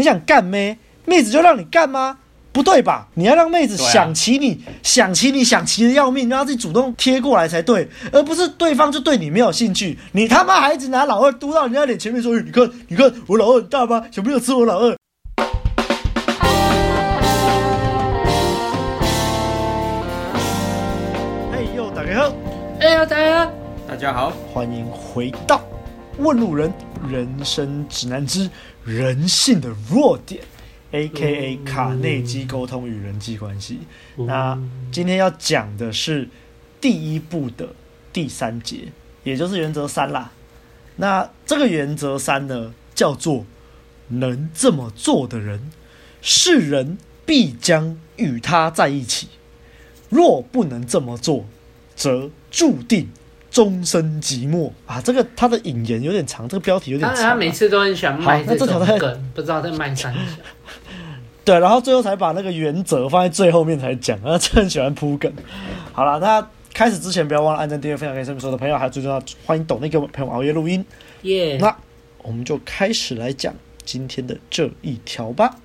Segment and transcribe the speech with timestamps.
[0.00, 2.16] 你想干妹，妹子就让你干吗？
[2.52, 3.06] 不对吧？
[3.12, 9.98] 你要让妹子想起你，啊、想起你，想起的要命，让她自己主动贴过来才对，而不是对方就对你没有兴趣。
[10.12, 14.02] 你他妈还一直拿老二嘟到人家脸前面说：“你看，你看我老二很大吗？
[14.10, 14.96] 小朋友吃我老二。”
[21.52, 22.32] 嘿呦，大家好！
[22.80, 23.50] 哎呦，大家好！
[23.86, 25.58] 大家好，欢迎回到
[26.16, 26.72] 《问路人
[27.06, 28.48] 人生指南之
[28.96, 30.42] 人性的弱点》。
[30.92, 31.56] A.K.A.
[31.64, 33.78] 卡内基沟通与人际关系。
[34.16, 36.28] 那今天要讲的是
[36.80, 37.68] 第一步的
[38.12, 38.88] 第三节，
[39.22, 40.32] 也就是原则三啦。
[40.96, 43.46] 那这个原则三呢，叫做
[44.08, 45.70] 能这么做的人，
[46.20, 49.28] 世人必将与他在一起；
[50.08, 51.46] 若不能这么做，
[51.94, 53.08] 则注定。
[53.50, 55.00] 终身寂寞啊！
[55.00, 57.30] 这个他的引言有点长，这个标题有点长，啊。
[57.30, 60.14] 他每次都很喜欢卖这种梗，不知道在卖啥。
[61.44, 65.32] 对，然后最后才把那个原则放在最后面才讲，他真喜欢铺梗。
[65.92, 70.84] 好了，那开始之前不要忘了按赞、订阅、分享给身边所有的朋友，还有最重要，欢迎抖内给我们朋友熬夜录音。
[71.22, 71.58] 耶！
[71.60, 71.76] 那
[72.22, 73.52] 我们就开始来讲
[73.84, 75.56] 今天的这一条吧。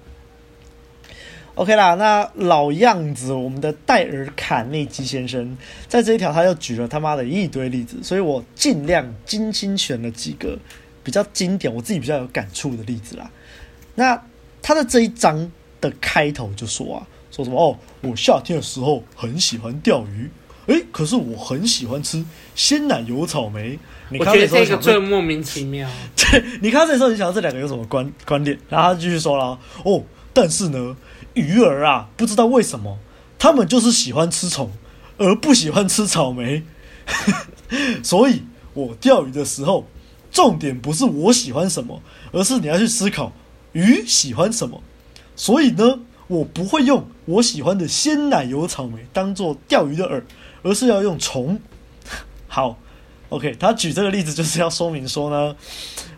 [1.55, 10.59] OK 啦，那老样子，我们的戴尔·卡内基先生在这一条他又举了他妈的一堆例子，所以我尽量精心选了几个
[11.01, 13.31] 比较经典、我自己比较有感触的例子啦。
[13.95, 14.21] 那
[14.61, 20.29] 他的这一章的开头就说啊，说什么哦，我夏天的时候很喜欢钓鱼，
[20.65, 23.79] 诶，可是我很喜欢吃鲜奶油草莓。
[24.09, 25.89] 你看我觉得这个最莫名其妙。
[26.17, 28.59] 对，你看这时候你想到这两个有什么关关联？
[28.67, 30.97] 然后他继续说了哦，但是呢。
[31.35, 32.97] 鱼儿啊，不知道为什么，
[33.37, 34.71] 他们就是喜欢吃虫，
[35.17, 36.63] 而不喜欢吃草莓。
[38.03, 39.85] 所以，我钓鱼的时候，
[40.31, 43.31] 重点不是我喜欢什么，而是你要去思考
[43.73, 44.81] 鱼喜欢什么。
[45.35, 50.23] 所以呢，我不会用我喜欢的鲜奶油草莓当做钓鱼的饵，
[50.63, 51.59] 而是要用虫。
[52.47, 52.79] 好
[53.29, 55.55] ，OK，他举这个例子就是要说明说呢，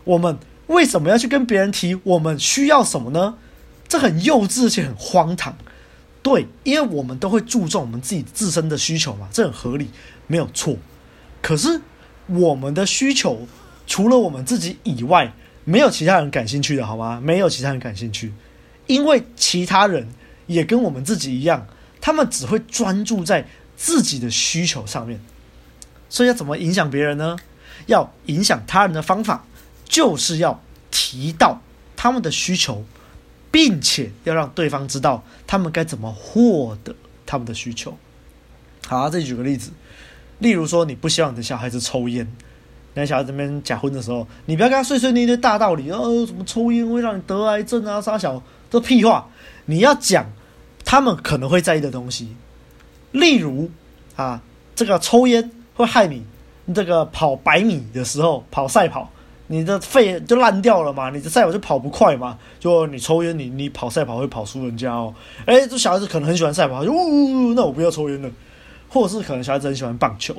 [0.04, 0.38] 我们
[0.68, 3.34] 为什么要去跟别人提我们需要什么呢？
[3.88, 5.56] 这很幼稚，且很荒唐，
[6.22, 9.88] 对，因为我们都会注重我们自己自身的需求嘛，这很合理，
[10.26, 10.76] 没有错。
[11.40, 11.80] 可是
[12.26, 13.48] 我们的需求
[13.86, 15.32] 除了我们自己以外，
[15.64, 17.18] 没有其他人感兴趣的，好吗？
[17.22, 18.34] 没有其他人感兴趣，
[18.86, 20.08] 因为其他人
[20.46, 21.66] 也跟我们自己一样，
[22.00, 25.18] 他们只会专注在自己的需求上面。
[26.10, 27.36] 所以要怎么影响别人呢？
[27.86, 29.46] 要影响他人的方法，
[29.86, 31.62] 就是要提到
[31.96, 32.84] 他们的需求。
[33.50, 36.94] 并且要让对方知道他们该怎么获得
[37.24, 37.96] 他们的需求。
[38.86, 39.70] 好啊，这里举个例子，
[40.38, 42.26] 例如说，你不希望你的小孩子抽烟，
[42.94, 49.28] 那小孩子这边假婚的时候，你不要跟他碎碎念一堆大道理，哦，什么抽烟会让你得癌症啊，杀小，这屁话。
[49.66, 50.24] 你要讲
[50.84, 52.34] 他们可能会在意的东西，
[53.12, 53.70] 例如
[54.16, 54.40] 啊，
[54.74, 56.24] 这个抽烟会害你，
[56.74, 59.10] 这个跑百米的时候跑赛跑。
[59.50, 61.10] 你的肺就烂掉了嘛？
[61.10, 62.38] 你的赛跑就跑不快嘛？
[62.60, 65.14] 就你抽烟，你你跑赛跑会跑输人家哦。
[65.46, 68.30] 诶，这小孩子可能很喜欢赛跑，就呜，那我不要抽烟了。
[68.90, 70.34] 或者是可能小孩子很喜欢棒球，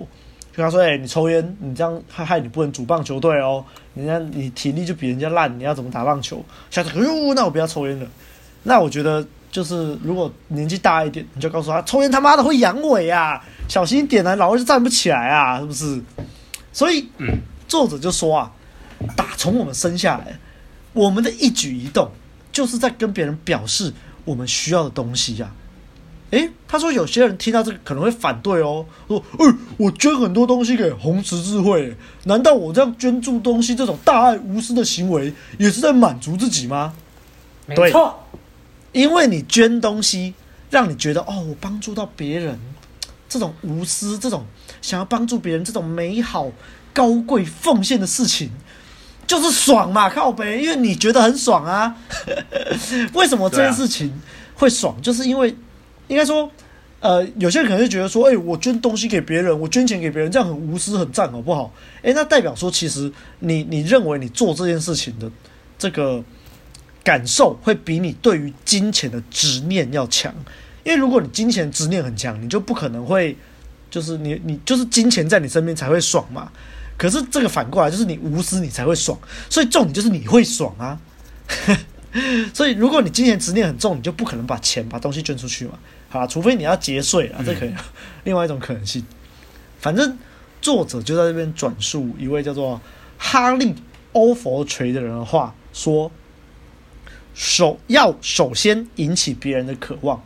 [0.55, 3.63] 就他说：“诶，你抽烟，你这样害害你不能组棒球队哦。
[3.93, 8.07] 人家你体力就比人家烂，你要怎么打棒球？”小孩子呜，那我不要抽烟了。
[8.63, 16.01] 那我觉得就是如果年纪大一点，你就告诉他，抽烟他妈的会阳痿啊，小心一点啊，老二就站不起来啊，是不是？
[16.71, 18.51] 所以，嗯，作者就说啊。
[19.15, 20.39] 打从我们生下来，
[20.93, 22.11] 我们的一举一动
[22.51, 23.93] 就是在跟别人表示
[24.25, 25.57] 我们需要的东西呀、啊。
[26.31, 36.93] 诶，他说有些人听到这个可能会反对哦，说：“诶，我捐很多东西给红十字会，难道我这样捐助东西这种大爱无私的行为也是在满足自己吗？”
[37.65, 38.27] 没错，
[38.91, 40.35] 因为你捐东西，
[40.69, 42.59] 让你觉得哦，我帮助到别人，
[43.27, 44.45] 这种无私、这种
[44.83, 46.51] 想要帮助别人、这种美好、
[46.93, 48.51] 高贵、奉献的事情。
[49.29, 51.95] 就是爽嘛，靠北，因为你觉得很爽啊。
[53.13, 54.11] 为什么这件事情
[54.55, 54.95] 会爽？
[54.95, 55.55] 啊、就是因为，
[56.07, 56.49] 应该说，
[56.99, 61.71] 呃，有些人可能会觉得说，哎、欸，我捐东西给别人，我捐钱给别人，这样很无私，很赞，好不好？
[61.97, 65.29] 哎、欸，那代表说，其实你你认为你做这件事情的
[65.77, 66.23] 这个
[67.03, 70.33] 感受，会比你对于金钱的执念要强。
[70.83, 73.37] 因为如果你金钱执念很强，你就不可能会，
[73.91, 76.51] 就是你你就是金钱在你身边才会爽嘛。
[76.99, 79.17] 可是这个反过来就是你无私，你才会爽。
[79.49, 80.99] 所以重点就是你会爽啊。
[82.53, 85.79] 所以如果你金钱执念很重，你就不可能把钱把东西捐出去嘛。
[86.09, 87.73] 好，除非你要节税啊，这可以。
[88.25, 89.05] 另外一种可能性，
[89.79, 90.17] 反正
[90.61, 92.81] 作者就在这边转述一位叫做
[93.17, 93.73] 哈利·
[94.11, 96.11] 欧佛锤的人的话说：
[97.33, 100.21] 首要首先引起别人的渴望。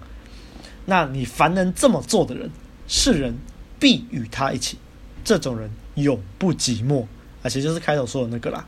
[0.85, 2.49] 那你凡能这么做的人，
[2.87, 3.37] 世人
[3.79, 4.77] 必与他一起，
[5.23, 7.06] 这种人永不寂寞。
[7.42, 8.66] 啊，其实就是开头说的那个啦。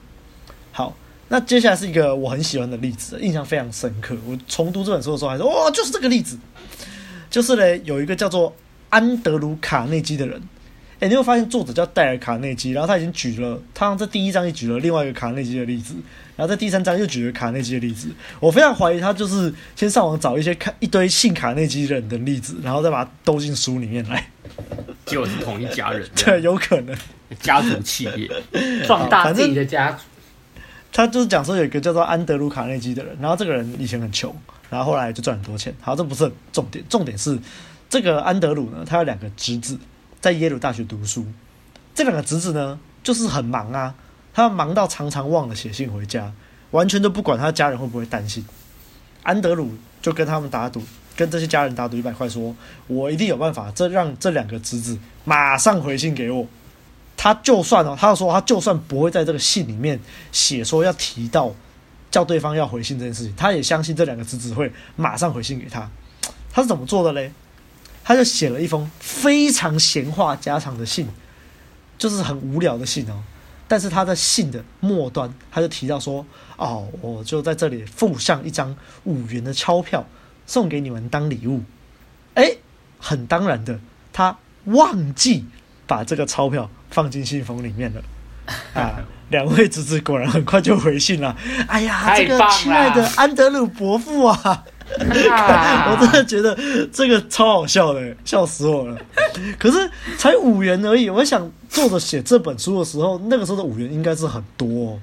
[0.72, 0.96] 好，
[1.30, 4.16] 那接下来是一个我很喜欢的例子，印象非常深刻。
[4.28, 6.38] 我重读这本书的时候还说，哇，就是这个例子，
[7.30, 8.54] 就是嘞，有一个叫做
[8.90, 10.42] 安德鲁·卡内基的人。
[11.00, 15.94] 哎，你会发现作者叫戴尔·卡内基，然后他已经举了，他在第一章也举了另外一个卡内基的例子，
[16.38, 18.10] 然后在第三章又举了卡内基的例子。
[18.40, 24.30] 我非常怀疑他就是先上网找一些看一堆姓卡内基人的例子，然后再把它兜进书里面来。
[25.06, 26.98] 结果是同一家人，对，有可能
[27.40, 28.30] 家族企业
[28.86, 30.00] 壮大自己的家族。
[30.92, 34.34] 他就是讲说有一个叫做安德鲁·卡内基的人，然后这个人以前很穷，
[34.70, 35.76] 然后后来就赚很多钱。
[35.82, 37.38] 好，这不是重点，重点是
[37.90, 39.78] 这个安德鲁呢，他有两个侄子。
[40.22, 41.24] 在耶鲁大学读书，
[41.94, 43.94] 这两个侄子呢，就是很忙啊，
[44.34, 46.34] 他忙到常常忘了写信回家，
[46.72, 48.44] 完全都不管他家人会不会担心。
[49.22, 50.82] 安德鲁就跟他们打赌，
[51.16, 52.56] 跟这些家人打赌一百块，说
[52.88, 56.46] 我一定有办法，这让这两个侄子马上回信给我。
[57.18, 60.00] 他就算哦，他说他就算不会在这个信里面
[60.32, 61.52] 写说要提到
[62.12, 65.90] 叫对方要回信这件事情，他也相信这两个侄子会马上回信给他。
[66.52, 67.32] 他是怎么做的嘞？
[68.04, 71.08] 他就写了一封非常闲话家常的信，
[71.98, 73.24] 就是很无聊的信哦。
[73.68, 76.24] 但是他在信的末端，他就提到说
[76.56, 78.76] ：“哦，我就在这里附上一张
[79.06, 80.06] 五元的钞票，
[80.46, 81.62] 送给你们当礼物。”
[82.36, 82.52] 哎，
[83.00, 83.80] 很当然的，
[84.12, 85.46] 他忘记
[85.88, 88.02] 把这个钞票放进信封里面了。
[88.74, 91.36] 啊， 两位侄子果然很快就回信了。
[91.68, 94.64] 哎呀，这个亲爱的安德鲁伯父啊！
[95.00, 96.56] 我真的觉得
[96.94, 98.96] 这个超好笑的，笑死我了。
[99.58, 105.00] 可是才五元而已，我想作者写这本书的时候，那个时候的五元应该是很多哦，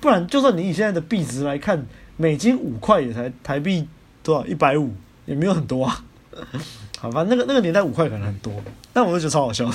[0.00, 1.86] 不然就算你以现在的币值来看，
[2.18, 3.88] 美金五块也才台币
[4.22, 4.92] 多少一百五，
[5.26, 6.04] 也没有很多啊。
[6.98, 8.52] 好吧，那个那个年代五块可能很多，
[8.92, 9.70] 但我就觉得超好笑。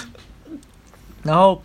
[1.23, 1.61] 然后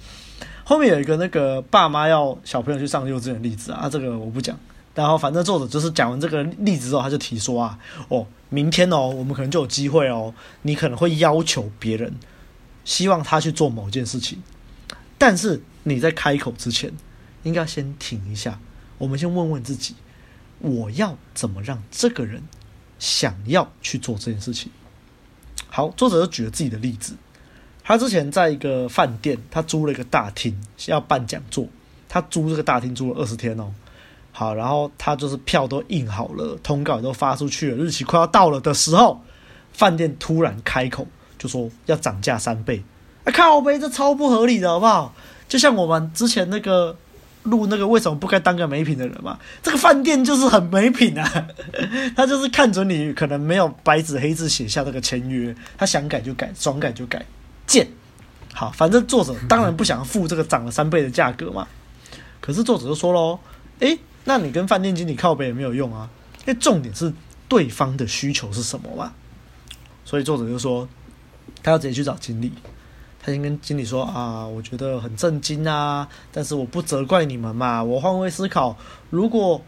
[0.64, 4.58] 后面有一个那个爸妈要小朋友去上幼稚园的例子啊，这个我不讲。
[4.94, 12.12] 然后，反正作者就是讲完这个例子之后，他就提说啊，哦，明天哦，我们可能就有机会哦，你可能会要求别人，
[12.84, 14.43] 希望他去做某件事情，
[15.17, 16.93] 但是你在开口之前，
[17.43, 18.61] 应该先停一下，
[18.99, 19.94] 我们先问问自己，
[20.58, 22.43] 我要怎么让这个人
[23.02, 24.70] 想要去做这件事情？
[25.69, 27.14] 好，作者就举了自己的例子，
[27.82, 30.56] 他之前在一个饭店，他租了一个大厅
[30.87, 31.66] 要办讲座，
[32.08, 33.72] 他租这个大厅租了二十天哦。
[34.31, 39.20] 好，然后他就是票都印好了，通告也都发出去了，日期快要到了的时候，
[39.72, 41.05] 饭店突然开口
[41.37, 42.84] 就说要涨价三倍，
[43.25, 45.12] 啊靠北，这超不合理的好不好？
[45.48, 46.96] 就像我们之前那个
[47.44, 51.48] 录那个为什么不该当个没品的人嘛，这个饭店就是很没品啊，
[52.16, 57.24] 他就是看准你可能没有白纸黑字写下这个签约，他想改就改，爽改就改，
[57.66, 57.86] 贱。
[58.54, 61.66] 好，反正作者当然不想付这个涨了三倍的价格嘛，
[62.40, 63.38] 可是作者就说喽，
[63.80, 63.98] 诶。
[64.24, 66.08] 那你跟饭店经理靠北也没有用啊，
[66.46, 67.12] 因为重点是
[67.48, 69.12] 对方的需求是什么嘛。
[70.04, 70.88] 所以作者就说，
[71.60, 72.52] 他要直接去找经理，
[73.22, 78.76] 他先跟经理说啊，我觉得很震惊啊，但是我不责怪你们嘛，我换位思考，
[79.10, 79.62] 如果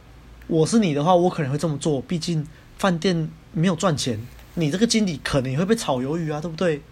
[0.49, 2.47] 我是你的话，我可能会这么做，毕竟
[2.77, 4.21] 饭店没有赚钱，
[4.55, 6.83] 你这个经理可能也会被炒鱿鱼啊，对不对？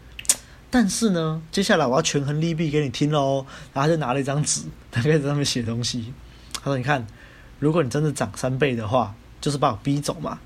[0.70, 6.12] 但是呢，接下来我要权衡利弊给你听喽，然后他就拿了一张纸，他开始在上面写东西，
[6.54, 7.06] 他说你看。
[7.58, 10.40] 如果你真的涨三倍的话，就是把我逼走嘛。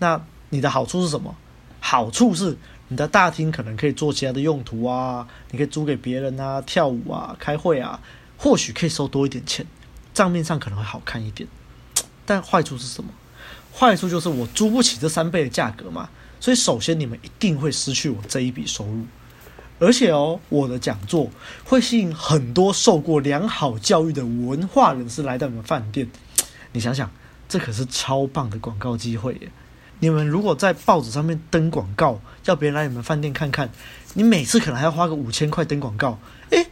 [0.00, 0.20] 那
[0.50, 1.34] 你的好处是什么？
[1.80, 2.58] 好处是
[2.88, 8.00] 你的大厅可能可以做其他的用途啊，你可以租给别人啊，跳舞啊，开会啊，
[8.36, 9.66] 或许可以收多一点钱，
[10.12, 11.48] 账面上可能会好看一点。
[12.24, 13.10] 但坏处是什么？
[13.74, 16.08] 坏处就是我租不起这三倍的价格嘛。
[16.40, 19.04] 所以首先你们一定会失去我这一笔收入，
[19.80, 21.30] 而且哦，我的讲座
[21.64, 26.08] 会吸引很多受过良好教育的文化人士来到你们饭店。
[26.72, 27.10] 你想想，
[27.48, 29.50] 这可是超棒的广告机会耶！
[30.00, 33.68] 你们如果在报纸上面登广告，叫别人来你们饭店看看，
[34.14, 36.18] 你每次可能还要花个五千块登广告，
[36.50, 36.66] 诶，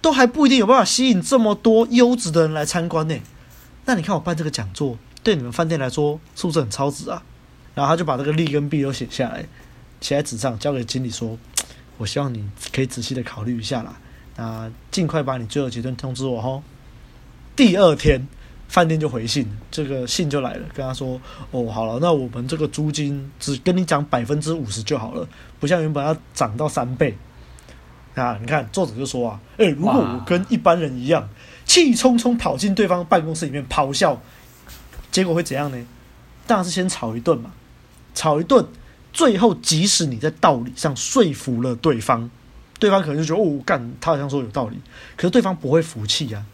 [0.00, 3.14] 都还不一定有办法吸引这么多优质的人来参观呢。
[3.84, 7.22] 那你看我办这个讲座，对你们饭店来说是不是很超值啊？
[7.74, 9.44] 然后他就把这个利跟弊都写下来，
[10.00, 11.36] 写在纸上，交给经理说
[11.98, 13.96] ：“我希望你可以仔细的考虑一下啦，
[14.36, 16.62] 那尽快把你最后结论通知我哦。”
[17.54, 18.26] 第二天。
[18.74, 21.20] 饭店就回信，这个信就来了，跟他说
[21.52, 25.24] ：“哦，好了，那我们这个租金只跟你讲百分之五十就好了，
[25.60, 27.16] 不像原本要涨到三倍。”
[28.16, 31.28] 啊，你看作者就说啊，诶，如果我跟一般人一样，
[31.64, 34.20] 气冲冲跑进对方办公室里面咆哮，
[35.12, 35.86] 结果会怎样呢？
[36.44, 37.52] 当然是先吵一顿嘛，
[38.12, 38.66] 吵一顿，
[39.12, 42.28] 最后即使你在道理上说服了对方，
[42.80, 44.80] 对方可能就觉得哦，干，他好像说有道理，
[45.16, 46.53] 可是对方不会服气呀、啊，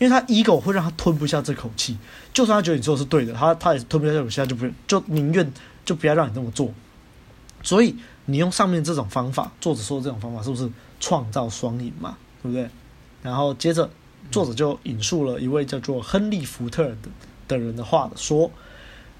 [0.00, 1.96] 因为他 ego 会让他吞不下这口气，
[2.32, 5.52] 就算他觉得你做的是对的，他他也吞不下这口气，他就不就宁愿
[5.84, 6.72] 就不要让你这么做。
[7.62, 10.66] 所以你用上面这种方法，作者说的这种方法是不是
[10.98, 12.16] 创造双赢嘛？
[12.42, 12.70] 对不对？
[13.22, 13.90] 然后接着
[14.30, 16.96] 作者就引述了一位叫做亨利·福特的
[17.46, 18.50] 的人的话说：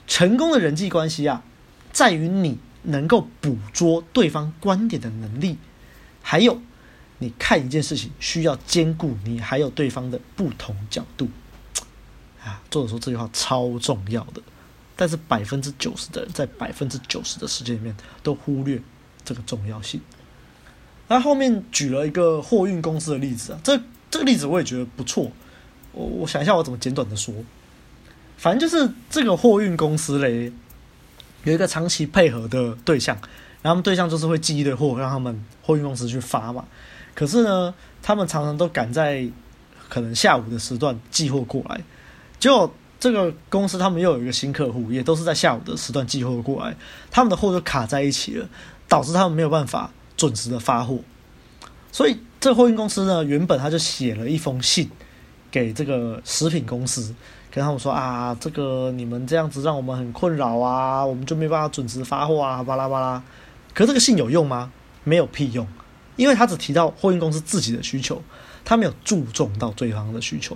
[0.07, 1.43] 成功的人际关系啊，
[1.93, 5.59] 在于你能够捕捉对方观点的能力，
[6.23, 6.63] 还有
[7.21, 11.29] 你看一件事情需要兼顾你还有对方的不同角度。
[12.43, 14.43] 啊，作者说这句话超重要的。
[14.97, 18.83] 但是百分之九十的人在百分之九十的时间里面都忽略
[19.25, 20.01] 这个重要性。
[21.09, 25.33] 那后面举了一个货运公司的例子啊，这这个例子我也觉得不错。
[25.93, 27.35] 我我想一下我怎么简短的说，
[28.37, 30.53] 反正就是这个货运公司嘞，
[31.45, 33.19] 有一个长期配合的对象，
[33.63, 36.65] 然后他们对象就是会寄一堆货让他们货运公司去发嘛。
[37.15, 39.29] 可是呢，他们常常都赶在
[39.89, 41.81] 可能下午的时段寄货过来，
[42.39, 42.73] 结果。
[43.01, 46.77] 这个公司他们又有一个新客户，也都是在下午的时段寄货过来，
[47.11, 48.47] 他们的货就卡在一起了，
[48.89, 50.99] 导致他们没有办法准时的发货。
[51.91, 54.91] 所以这货运公司呢，原本他就写了一封信
[55.51, 57.15] 给这个食品公司，
[57.51, 63.23] 跟他们说啊，这个你们这样子让我们很困扰啊，我们就没办法准时发货啊，巴拉巴拉。
[63.81, 64.71] 可是这个信有用吗？
[65.05, 65.67] 没有屁用，
[66.17, 68.23] 因为他只提到货运公司自己的需求，
[68.63, 70.55] 他没有注重到对方的需求。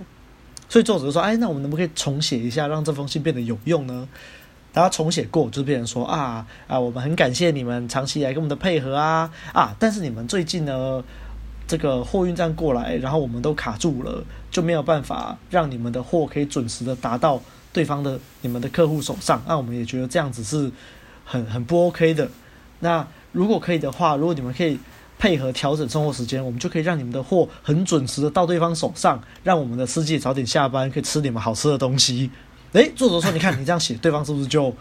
[0.69, 4.07] 所以作者就说：“哎，那我们能不能重写一下，让这封信变得有用呢？”
[4.73, 9.75] 然后重写过，就变成说：“啊啊，我们很感谢你们长期以来跟我们的配合啊啊！
[9.79, 11.03] 但是你们最近呢，
[11.67, 17.41] 这个货运站过来，然后我们都卡住了，就没有办法让你们的货可以准时的达到
[17.73, 19.41] 对方的你们的客户手上。
[19.47, 20.71] 那我们也觉得这样子是
[21.25, 22.29] 很很不 OK 的。
[22.85, 24.77] 那如果可以的话，如果你们可以。”
[25.17, 32.29] 配合调整送货时间，我们就可以让你们的货很准时的到对方手上，让我们的司机早点下班，可以吃你们好吃的东西。
[32.73, 34.75] 诶，作者说，你看你这样写，对方是不是就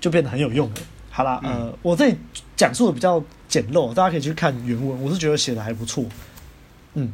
[0.00, 0.76] 就变得很有用了？
[1.10, 2.16] 好啦，呃，我这里
[2.56, 6.04] 讲述的比较简陋，大家可以去看原文，我是觉得写的还不错。
[6.94, 7.12] 嗯，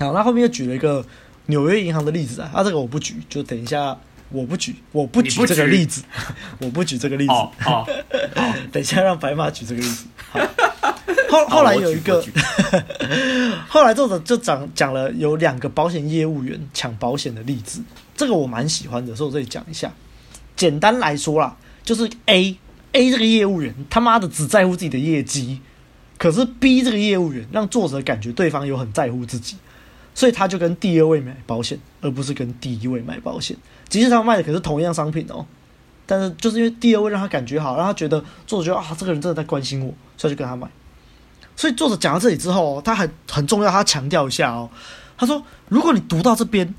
[0.00, 1.06] 好，那后面又举了一个
[1.46, 3.96] 纽约银行的例子啊，啊，这个我不举，就等一下
[4.34, 6.02] 我不举， 我不举这个例子，
[6.58, 7.86] 我不举这个例子，好，好，
[8.72, 10.06] 等一下让白马举这个例子。
[10.30, 10.40] 好
[11.30, 12.24] 后后来有一个，
[13.68, 17.82] 后来作者就讲讲了有两个保险业务员抢保险的例子，
[18.16, 19.92] 这个我蛮喜欢的，所以我这里讲一下。
[20.56, 22.56] 简单来说啦，就是 A
[22.92, 25.60] A 这个业务员他妈的只在乎自己的业绩，
[26.16, 29.56] 可是 B 这个业务员让作者感觉对方有很在乎自己，
[30.14, 33.56] 所以他就跟第二位买保险，而不是跟第一位买保险。
[33.98, 35.46] 即使他卖的可是同样商品哦，
[36.04, 40.68] 但是就是因为第二位让他感觉好，让他觉得作者觉得啊，这个人真的在关心我，所以就跟他买。
[41.54, 44.68] 所以作者讲到这里之后，他还很重要，他强调一下哦。
[45.16, 46.74] 他说：“如果你读到这边，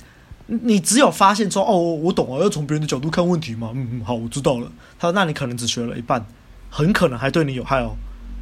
[0.48, 3.72] 你只有发现说，哦，我懂了，要从别人的角度看问题嘛。
[3.74, 4.70] 嗯嗯，好，我知道了。”
[5.00, 6.26] 他说：“那你可能只学了一半，
[6.70, 7.96] 很可能还对你有害哦。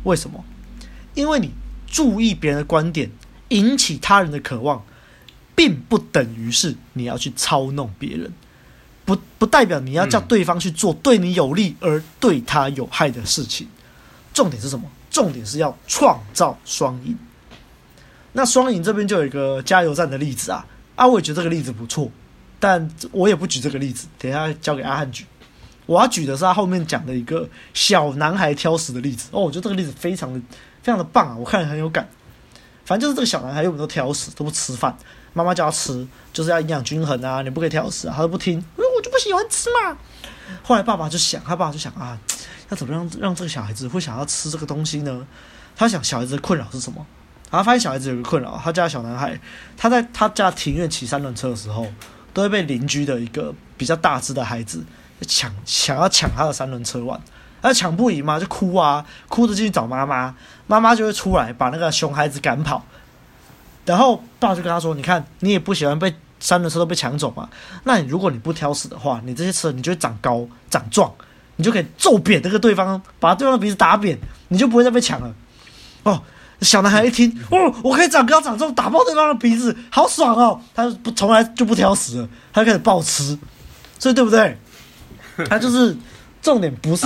[0.04, 0.44] 为什么？
[1.14, 1.52] 因为你
[1.86, 3.12] 注意别人的观点，
[3.50, 4.84] 引起他人的渴望，
[5.56, 8.34] 并不等于是你要去操弄别人，
[9.06, 13.68] 不不代表你要叫对方去做对你有利而对他有害的事情。
[14.34, 17.16] 重点是什么？”重点是要创造双赢。
[18.32, 22.10] 那双赢这边就有一个加油站的例子啊，啊，我也觉得这个例子不错，
[22.60, 25.24] 但我也不举这个例子，等一下交给阿汉举。
[25.86, 29.28] 我要举的是他后面讲的一个小男孩挑食的例子。
[29.32, 30.40] 哦，我觉得这个例子非常的
[30.82, 32.10] 非常的棒啊，我看了很有感。
[32.84, 34.98] 反正就是这个小男孩永远都挑食，都不吃饭，
[35.34, 38.66] 妈妈叫他吃，就是要营养均衡啊，你不可以挑食啊，他都不听，
[39.14, 39.96] 不喜欢吃嘛。
[40.62, 42.20] 后来爸爸就想，他爸爸就想啊。
[42.70, 45.28] 要怎么样让这个小孩子会想要吃这个东西呢？
[45.76, 47.06] 他想小孩子的困扰是什么？
[47.52, 49.40] 然后发现小孩子有个困扰，他家小男孩
[49.78, 51.86] 他在他家庭院骑三轮车的时候，
[52.34, 54.84] 都会被邻居的一个比较大只的孩子
[55.28, 57.22] 抢，想要抢他的三轮车玩，
[57.62, 60.34] 他抢不赢嘛，就哭啊，哭着进去找妈妈，
[60.66, 62.84] 妈妈就会出来把那个熊孩子赶跑。
[63.86, 67.50] 然后爸爸就跟他说：“你看，你也不喜欢被三轮车都被抢走嘛，
[67.86, 71.10] 那你如果你不挑食的话，你这些车你就会长高长壮。”
[71.56, 75.32] 你就可以揍扁那个对方，把对方的鼻子打扁，你就不会再被抢了。
[76.02, 76.20] 哦，
[76.62, 80.60] 小男孩一听，哦，我可以长高长壮，打爆对方的鼻子，好爽哦！
[80.74, 83.38] 他不从来就不挑食了，他就开始暴吃，
[84.00, 84.58] 所以对不对？
[85.48, 85.96] 他就是
[86.42, 87.06] 重点不是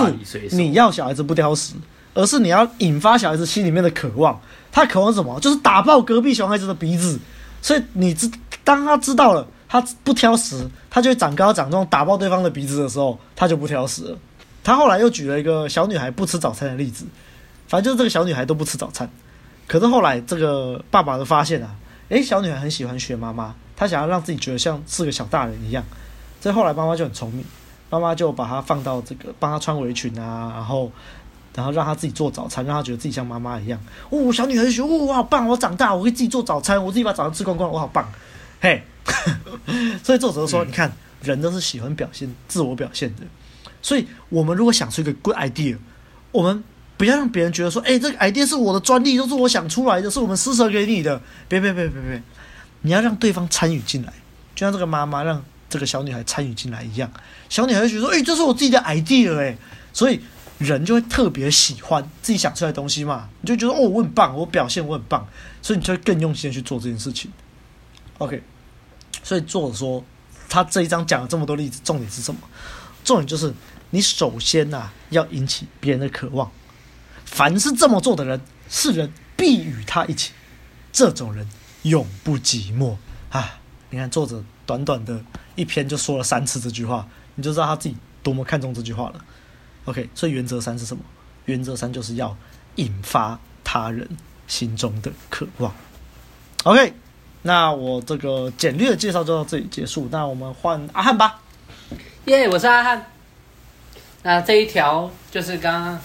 [0.51, 1.73] 你要小孩子不挑食，
[2.13, 4.39] 而是你要引发小孩子心里面的渴望。
[4.71, 5.37] 他渴望什么？
[5.41, 7.19] 就是打爆隔壁熊孩子的鼻子。
[7.61, 8.31] 所以你知
[8.67, 14.17] 当他知道了他不挑食，他就长高长重，打爆对方的鼻子的时候，他就不挑食了。
[14.61, 17.05] 他后来又举了一个小女孩不吃早餐的例子，
[17.69, 19.09] 反正就是这个小女孩都不吃早餐。
[19.67, 21.73] 可是后来这个爸爸的发现啊，
[22.09, 25.81] 诶，小女孩很喜欢学妈妈，她想要让自己觉得像是个小大人一样。
[26.41, 27.45] 所以后来妈妈就很聪明，
[27.89, 30.91] 妈妈就把她放到这个帮她穿围裙啊，然后。
[31.55, 33.79] 然后让她自己做早餐，让她觉得自己像妈妈一样。
[34.11, 35.47] 哦，小女孩学，哦，我好棒！
[35.47, 38.07] 我长大，我可以自己做早餐，我自己把早餐吃光光，我好棒。
[38.59, 38.83] 嘿，
[40.03, 43.21] 所以作者说，嗯、你看，人都是喜欢表现、自我表现的。
[43.81, 45.77] 所以，我们如果想出一个 good idea，
[46.31, 46.63] 我们
[46.97, 51.21] 不要让别人觉得说，哎，这个 idea 是我的专利，都是我想出来的，是我们施舍给你的。
[51.47, 52.23] 别别别别别，
[52.81, 54.13] 你要让对方参与进来，
[54.55, 57.11] 就像这个妈妈让这个小女孩参与进来一样。
[57.49, 59.57] 小女孩就觉得说，哎，这是我自己的 idea，哎，
[59.93, 60.19] 所以。
[60.59, 65.23] 人就会特别喜欢自己想出来的东西嘛，你就觉得哦，我很棒，我表现我很棒，
[65.61, 67.29] 所以你就会更用心的去做这件事情。
[68.19, 68.41] OK，
[69.23, 70.03] 所以作者说
[70.49, 72.41] 他这一章讲了这么多例子，重点是什么？
[73.03, 73.53] 重点就是
[73.91, 76.51] 你首先呐、要引起别人的渴望。
[77.25, 80.31] 凡是这么做的人，世人必与他一起，
[80.91, 81.47] 这种人
[81.83, 82.95] 永不寂寞
[83.29, 83.59] 啊！
[83.89, 85.23] 你看作者短短的
[85.55, 89.23] 一篇就说了三次这句话，你就知道他自己多么看重这句话了。
[89.85, 91.03] OK，所以原则三是什么？
[91.45, 92.35] 原则三就是要
[92.75, 94.09] 引发他人
[94.47, 95.73] 心中的渴望。
[96.63, 96.93] OK，
[97.47, 100.05] 那我这个简略的介绍就到这里结束。
[100.11, 101.39] 那我们换阿汉吧。
[102.25, 103.05] 耶，yeah, 我是阿汉。
[104.21, 105.99] 那这一条就是刚刚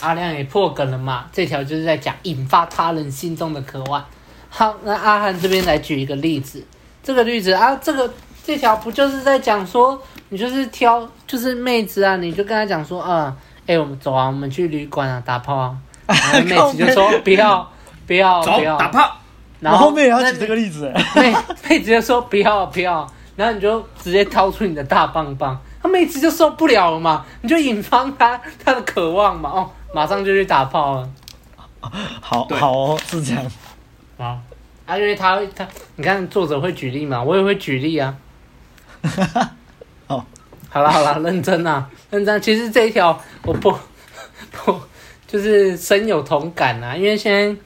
[0.00, 1.26] 阿亮也破梗了嘛？
[1.32, 4.04] 这条就是在讲引发他人心中的渴望。
[4.48, 6.66] 好，那阿汉这边来举一个例子。
[7.00, 8.12] 这个例子啊，这个
[8.44, 10.02] 这条不就是在讲说？
[10.30, 15.76] 你就是挑，就是妹子啊，你就跟他讲说，啊、嗯，哎、欸，我们走啊，我们去旅馆啊，打炮啊。
[16.08, 17.70] 然后 妹子就说不要，
[18.04, 19.18] 不要，不要打炮。
[19.62, 21.32] 然后，后面也要举这个例子，妹
[21.68, 23.10] 妹直接说不要，不要。
[23.34, 31.08] 然后你就直接掏出你的大棒棒，他妹子就受不了了嘛，你就引发他他的渴望嘛，哦，马上就去打炮了。
[32.20, 33.42] 好好哦，是这样。
[34.18, 34.38] 啊
[34.84, 38.14] 啊，因为他他，你看作者会举例嘛，我也会举例啊。
[40.08, 40.24] 哦
[40.68, 42.40] 好了好了，认真啊，认真。
[42.40, 43.74] 其实这一条我不
[44.50, 44.80] 不
[45.26, 47.56] 就是深有同感啊，因为现在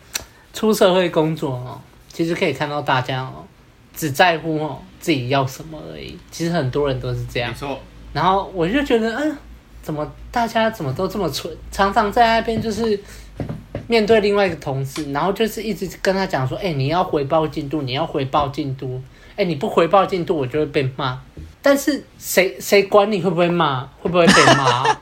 [0.53, 1.81] 出社会工作哦，
[2.17, 3.45] 其实可以看到大家哦，
[3.95, 6.17] 只在乎哦自己要什么而已。
[6.31, 7.51] 其实很多人都是这样。
[7.51, 7.79] 没错。
[8.15, 9.37] 然后我就觉得，嗯，
[9.83, 11.55] 怎么大家怎么都这么蠢？
[11.71, 12.99] 常常在那边就是
[13.87, 18.99] 面对另外一个同事，然后就是一直跟他讲说，哎，你要回报进度，你要回报进度，
[19.37, 21.21] 哎，你不回报进度，我就会被骂。
[21.61, 24.97] 但是谁谁管你会不会骂，会不会被骂？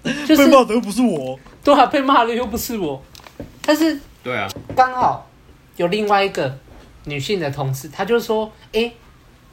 [0.26, 3.02] 就是、被骂的又不是我，对啊，被骂的又不是我。
[3.60, 5.28] 但是对啊，刚好
[5.76, 6.56] 有另外一个
[7.04, 8.96] 女性的同事，她就说：“哎、欸，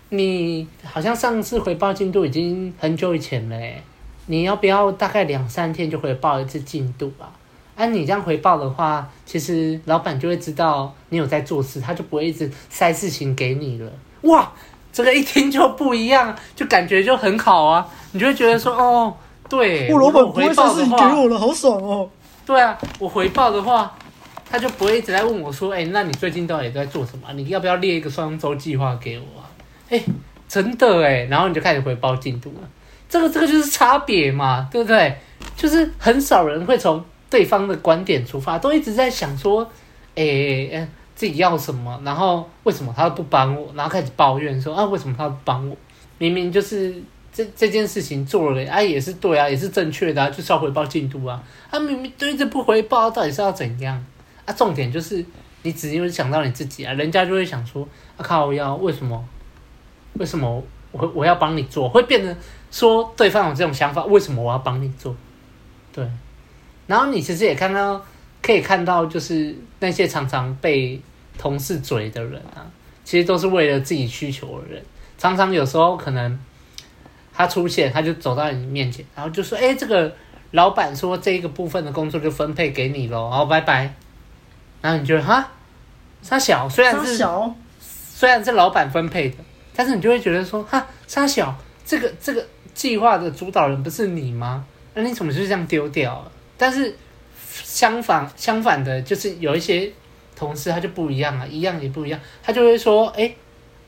[0.10, 3.82] 你好像上次回报进度已经很久以前了，哎，
[4.28, 7.32] 你要不要大概两三天就回报一次进度啊？
[7.76, 13.92] 按、啊、你这样回报的话，其实老板就会知道你有在做事，他就不会一直塞事情给你了。
[14.22, 14.52] 哇！”
[14.94, 19.16] 这个一听就不一样，就感觉就很好啊，你就会觉得说，哦，
[19.48, 22.10] 对，我老板不会把事情给我了，好爽哦。
[22.46, 23.98] 对啊，我回报的话，
[24.52, 27.28] 他就不会一直在问我说，哎，那你最近到底在做什么？
[27.34, 29.50] 你要不要列一个双周计划给我啊？
[29.90, 30.04] 哎，
[30.48, 32.70] 真的哎，然后你就开始回报进度了。
[33.08, 35.16] 这个这个就是差别嘛，对不对？
[35.56, 39.64] 就是很少人会从对方的观点出发，都一直在想说，
[40.16, 40.88] 哎哎。
[41.14, 45.78] 自己要什么，然后为什么他不帮我，然后开始抱怨说啊，为什么他不帮我？
[46.18, 46.96] 明明就是
[47.32, 51.44] 这这件事情做了，哎、也是对啊，也是正确的啊，就是要回报进度啊。
[51.70, 54.04] 他、啊、明明对着不回报，到底是要怎样
[54.46, 54.54] 啊？
[54.54, 55.26] 重点就是
[55.64, 59.24] 你只因为想到你自己啊，人家就会想说啊，靠，我要为什么？
[60.14, 61.88] 为什么我我要帮你做？
[61.88, 62.36] 会变成
[62.72, 65.16] 说对方有这种想法，为什么我要帮你做？
[65.94, 66.06] 对，
[66.88, 68.04] 然后你其实也看到，
[68.42, 71.02] 可以看到，就是那些常常被。
[71.38, 72.70] 同事嘴的人啊，
[73.04, 74.84] 其实都是为了自己需求的人。
[75.18, 76.40] 常常有时候可能
[77.34, 80.14] 他出现，他就走到你面前，然后就说：“哎，这个
[80.52, 83.96] 老板说这个部分的工作就分配给你喽，好，拜拜。”
[84.82, 85.52] 然后你就哈，
[86.22, 89.38] 沙小虽然是小虽然是老板分配的，
[89.76, 94.66] 但是你就会觉得说：“哈，沙小这个这个计划的主导人不是你吗？
[94.94, 96.96] 那你怎么就这样丢掉了？”但是
[97.64, 99.92] 相反相反的，就是有一些。
[100.34, 102.20] 同事他就不一样啊，一样也不一样。
[102.42, 103.38] 他就会说：“哎、欸，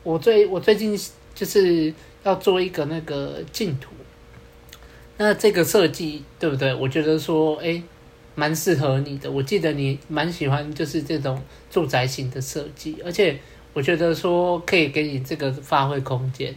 [0.03, 0.95] 我最我最近
[1.33, 3.89] 就是要做一个那个净土，
[5.17, 6.71] 那这个设计对不对？
[6.71, 7.83] 我觉得说，哎、欸，
[8.35, 9.29] 蛮适合你的。
[9.31, 13.37] 我记得你蛮喜欢就是这种住宅型的设计，而且
[13.73, 16.53] 我觉得说可以给你这个发挥空间。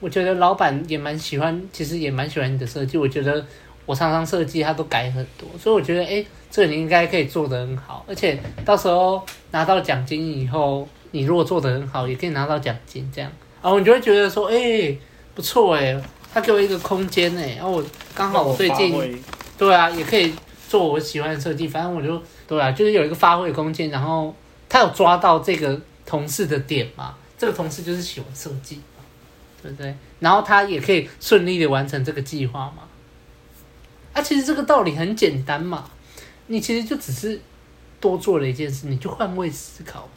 [0.00, 2.96] 我觉得老板也蛮喜欢，其实也蛮喜欢你的设计。
[2.96, 3.44] 我觉得
[3.84, 8.04] 我常常设计他都改很多，所以我觉得哎，这个你应该可以做得很好。
[8.08, 13.30] 而且到时候拿到奖金以后，你如果做得很好，也可以拿到奖金这样。
[13.62, 14.96] 然后你就会觉得说，哎，
[15.34, 16.00] 不错哎，
[16.32, 19.22] 他给我一个空间哎，然后我刚好我最近，
[19.58, 20.32] 对啊，也可以
[20.70, 21.66] 做我喜欢的设计。
[21.66, 23.90] 反正我就对啊，就是有一个发挥空间。
[23.90, 24.32] 然后
[24.68, 27.16] 他有抓到这个同事的点嘛？
[27.36, 28.80] 这个同事就是喜欢设计。
[29.62, 29.94] 对不对？
[30.20, 32.84] 然后他也可以顺利的完成这个计划嘛？
[34.14, 35.84] 啊，其实这个道理很简单嘛。
[36.46, 37.38] 你其实就只是
[38.00, 40.08] 多做了一件事，你就换位思考，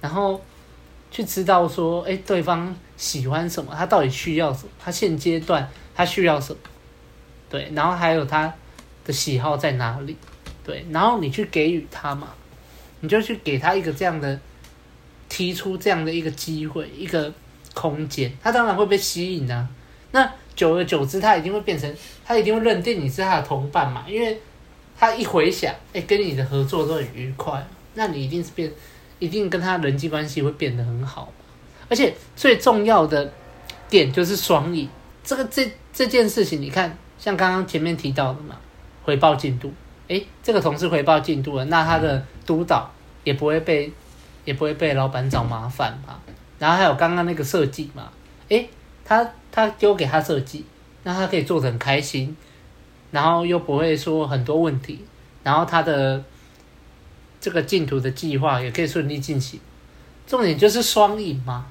[0.00, 0.42] 然后
[1.08, 6.58] 去知道说，哎，对方喜欢什么，他到底需要什么，他现阶段他需要什么，
[7.48, 8.52] 对，然后还有他
[9.04, 10.16] 的喜好在哪里，
[10.64, 12.28] 对，然后你去给予他嘛，
[13.00, 14.40] 你就去给他一个这样的，
[15.28, 17.32] 提出这样的一个机会，一个。
[17.74, 19.68] 空间，他当然会被吸引啊。
[20.12, 21.92] 那久而久之，他一定会变成，
[22.24, 24.04] 他一定会认定你是他的同伴嘛。
[24.06, 24.40] 因为
[24.96, 28.70] 他一回想，哎、跟你的合作都很愉快，那你一定是变，
[29.18, 31.32] 一定跟他人际关系会变得很好。
[31.88, 33.32] 而且最重要的
[33.88, 34.88] 点就是双赢。
[35.24, 38.56] 这个这这件事情，你看，像刚刚前面提到的嘛，
[39.04, 39.72] 回报进度，
[40.08, 42.90] 哎、欸，这个同事回报进度了，那他的督导
[43.22, 43.92] 也不会被，
[44.44, 46.18] 也不会被老板找麻烦嘛。
[46.58, 48.10] 然后还有刚刚那个设计嘛，
[48.48, 48.68] 诶，
[49.04, 50.64] 他他丢给他设计，
[51.02, 52.34] 那他可以做得很开心，
[53.10, 55.04] 然后又不会说很多问题，
[55.42, 56.24] 然后他的
[57.40, 59.60] 这个进图的计划也可以顺利进行，
[60.26, 61.66] 重点就是双赢嘛，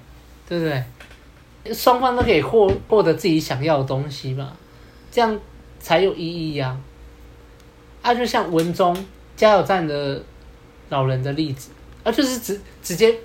[0.48, 1.74] 对不对？
[1.74, 4.52] 双方都可以获获得自己想要的东西嘛，
[5.10, 5.40] 这样
[5.80, 6.68] 才有意义呀。
[6.68, 6.80] 啊，
[8.04, 8.94] 他就像文中
[9.36, 10.22] 加油站的
[10.90, 11.72] 老人的例子，
[12.04, 13.16] 啊，就是直直接。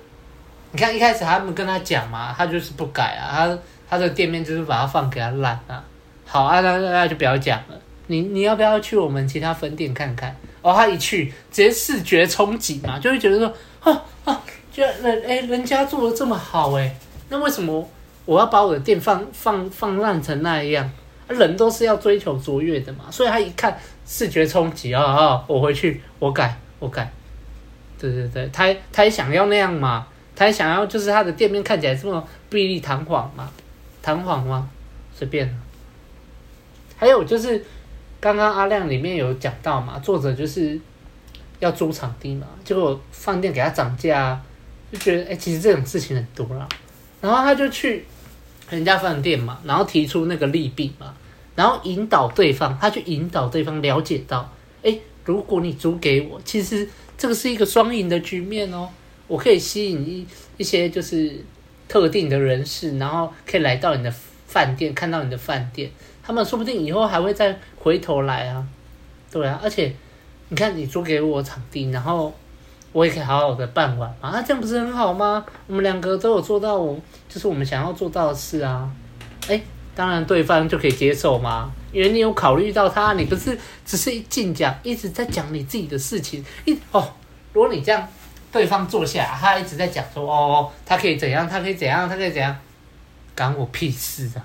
[0.71, 5.83] 你看一开始他们跟他讲嘛，他就是不改啊，他他的店面就是把它放给他烂啊。
[6.25, 7.81] 好啊，那那就不要讲了。
[8.05, 10.35] 你你要不要去我们其他分店看看？
[10.61, 16.95] 哦，他一去直接视觉冲击嘛，就会觉得说，啊啊，就人哎，人家做的这么好哎，
[17.29, 17.89] 那为什么
[18.25, 20.91] 我要把我的店放放放烂成那样？
[21.29, 27.11] 人都是要追求卓越的嘛，所以他一看视觉冲击啊啊，我回去我改我改，
[27.97, 30.07] 对对对，他他也想要那样嘛。
[30.35, 33.51] 他也想要就是他的店面看起来这么碧丽堂皇嘛，
[34.01, 34.69] 堂皇吗？
[35.13, 35.53] 随便。
[36.95, 37.61] 还有就是
[38.21, 40.79] 刚刚阿亮里面有讲到嘛，作者就是
[41.59, 44.41] 要租场地嘛，结果饭店给他涨价，
[44.93, 46.65] 就觉得哎、其实这种事情很多啦。
[47.19, 48.05] 然后他就去
[48.69, 51.13] 人家饭店嘛，然后提出那个利弊嘛，
[51.55, 54.51] 然后引导对方，他去引导对方了解到，
[54.83, 58.89] 哎、如果你租给我，其实这个是一个双赢的局面哦。
[59.27, 60.25] 我可以吸引一
[60.57, 61.43] 一些就是
[61.87, 64.11] 特定的人士，然后可以来到你的
[64.47, 65.89] 饭店，看到你的饭店，
[66.23, 68.65] 他们说不定以后还会再回头来啊，
[69.31, 69.93] 对啊，而且
[70.47, 72.33] 你看你租给我场地，然后
[72.91, 75.45] 我也可以好好的办完嘛，啊，这样不是很好吗？
[75.67, 78.89] 我们两个都有做到我就是我们想要做到的事啊，
[79.47, 79.61] 诶，
[79.95, 87.13] 当然对方就可以接受吗，因为你有考虑到他，你不是只是一进讲一直在讲你自己的事情，一哦，
[87.53, 88.07] 如果你这样。
[88.51, 91.47] 对方坐下，他一直在讲说：“哦，他可以怎样？
[91.47, 92.09] 他可以怎样？
[92.09, 92.57] 他可以怎样？
[93.37, 94.41] 关我屁事啊！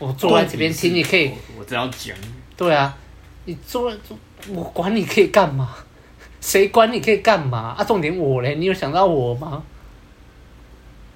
[0.00, 2.16] 我坐在这边听，你可以，我只要讲。
[2.56, 2.92] 对啊，
[3.44, 3.92] 你坐，
[4.48, 5.72] 我管你可以干嘛？
[6.40, 7.74] 谁管你可以干嘛？
[7.78, 9.62] 啊，重点我嘞，你有想到我吗？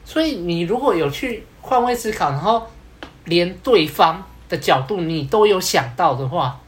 [0.04, 2.66] 所以你如果有去换位思考，然后
[3.24, 6.60] 连对方的角度你都有想到的话，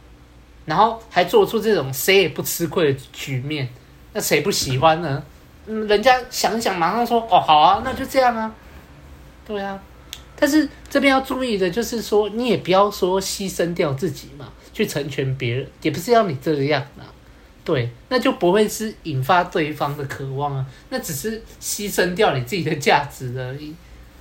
[0.65, 3.69] 然后还做出这种谁也不吃亏的局面，
[4.13, 5.23] 那谁不喜欢呢？”
[5.67, 8.55] 嗯，人家想想，马上说哦，好啊，那就这样啊，
[9.47, 9.83] 对啊。
[10.37, 17.09] 但是这边要注意的就是说，你也不要说牺牲掉自己嘛，去成全别人，也不是要你这个样啊，
[17.65, 23.75] 对，那就不会是引发对方的渴望啊，那只是牺牲掉你自己的价值而已。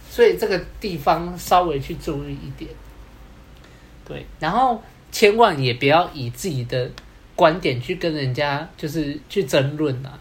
[0.09, 2.69] 所以这个地方稍微去注意一点，
[4.05, 6.89] 对，然后千万也不要以自己的
[7.35, 10.17] 观点去跟人家就是去争论啊。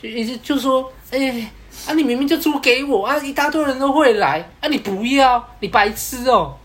[0.00, 1.50] 意思就说，哎、
[1.86, 6.56] 啊，你明明就租给我啊，一大堆人都会来啊，你不要，你白痴哦，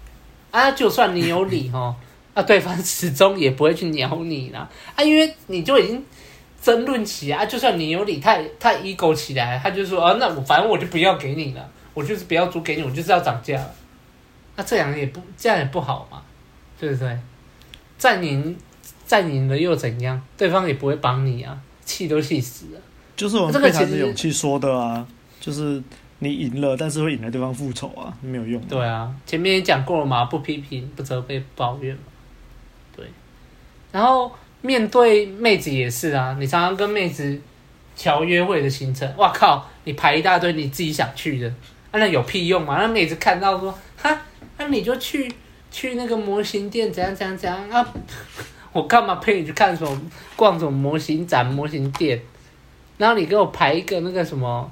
[0.51, 1.95] 啊，就算你有理哦，
[2.37, 6.05] 啊，对方始终也不会去鸟你啦，啊，因为你就已经
[6.61, 13.59] 争论起啊，就算你有理，太太 ego 起来，他就说啊，那我反正我就不要给你了，我就是不要租给你，我就是要涨价，
[14.55, 16.21] 那这样也不这样也不好嘛，
[16.79, 17.17] 对不对？
[17.97, 18.55] 占赢
[19.07, 20.21] 占赢了又怎样？
[20.37, 22.79] 对方也不会帮你啊，气都气死了。
[23.15, 25.07] 就是我们非常的勇气说的啊，
[25.39, 25.81] 就是
[26.19, 28.61] 你赢了，但是会引来对方复仇啊，没有用。
[28.67, 32.01] 对啊，前面也讲过了嘛，不批评，不责备，不抱怨嘛。
[32.97, 33.05] 对，
[33.93, 37.39] 然后面对妹子也是啊，你常常跟妹子
[37.95, 41.47] 乔约会的行程，哇靠，你排一大堆你自己想去的，
[41.91, 42.81] 啊、那有屁用嘛？
[42.81, 44.21] 那妹子看到说，哈，
[44.57, 45.31] 那、啊、你就去
[45.71, 47.93] 去那个模型店，怎样怎样怎样啊？
[48.73, 50.01] 我干嘛陪你去看什么
[50.35, 52.21] 逛什么模型展、模型店？
[52.97, 54.71] 然后你给我排一个那个什么？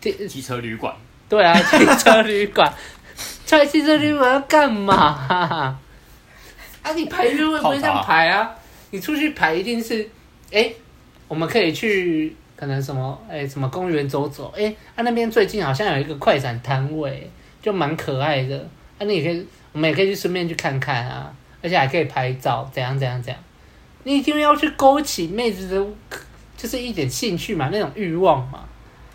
[0.00, 0.94] 汽车旅馆，
[1.28, 2.72] 对啊，汽车旅馆，
[3.44, 4.94] 在 汽车旅馆要干嘛？
[4.96, 5.78] 啊，
[6.90, 8.50] 你排约会不会这样排啊？
[8.90, 10.02] 你出去排一定是，
[10.50, 10.76] 哎、欸，
[11.28, 17.30] 我们可以去可能什么，哎、欸，什么公园走走，哎、欸，啊那边最近好像有一个快闪摊位，
[17.62, 18.58] 就蛮可爱的，
[18.98, 23.42] 啊，你也可以，我们也可以去顺便去看看啊，而且还可以拍照，怎样怎样怎样，
[24.04, 26.18] 你一定要去勾起妹子的，
[26.56, 28.64] 就是一点兴趣嘛，那种欲望嘛。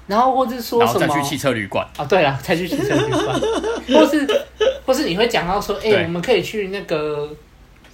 [0.07, 1.05] 然后或是说什么？
[1.05, 2.05] 再去汽车旅馆啊？
[2.05, 3.39] 对了，再去汽车旅馆，
[3.93, 4.45] 或是
[4.85, 7.29] 或是你会讲到说，哎、欸，我们可以去那个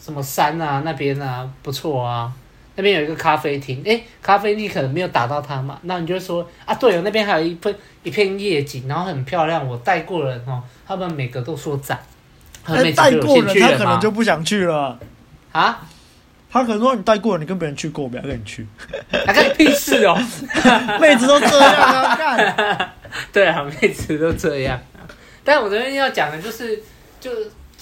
[0.03, 2.29] 什么山啊，那边啊，不错啊，
[2.75, 11.97] 那边有一个咖啡厅，哎、欸，咖啡你可能没有打到它嘛，那你就说啊，对哦，那边还有一片一片夜景，然后很漂亮，我带过人哦，他们每个都说赞，
[12.65, 14.99] 带、欸、过人他可能就不想去了
[15.53, 15.87] 啊。
[16.51, 18.67] 他可能说你带过了，你跟别人去过，我不要跟你去。
[19.25, 20.15] 还跟你屁事哦！
[21.01, 22.93] 妹子都这样啊， 干。
[23.31, 24.79] 对啊，妹子都这样。
[25.43, 26.79] 但我这边要讲的就是，
[27.19, 27.31] 就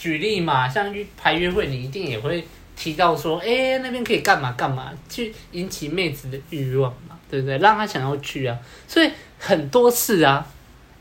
[0.01, 2.43] 举例嘛，像去排约会，你一定也会
[2.75, 7.59] 提到说，哎、那边可以干嘛干嘛，去引起妹子的欲望嘛，对不对？
[7.59, 8.57] 让她想要去啊。
[8.87, 10.43] 所以很多次啊，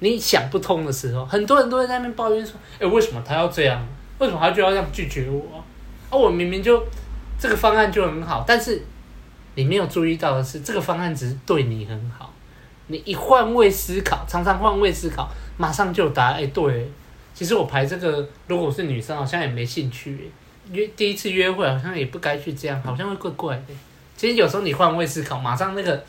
[0.00, 3.82] 你想不通的时候，很多人都会在那边抱怨说，哎、欸，为什么他要这样？
[4.18, 5.64] 为什么他就要这样拒绝我？
[6.10, 6.84] 啊，我明明就。
[7.42, 8.84] 这个方案就很好，但是
[9.54, 12.30] 你没有注意到的是，这个方案只是对你很好。
[12.88, 16.92] 你一换位思考，常常换位思考，马上就答：哎，对，
[17.34, 20.30] 其实我排这个，如果我是女生，好像也没兴趣。
[20.72, 23.74] 约第一次约会，好像也不该去这样，好像会怪怪的。
[24.16, 26.04] 其实有时候你换位思考，马上那个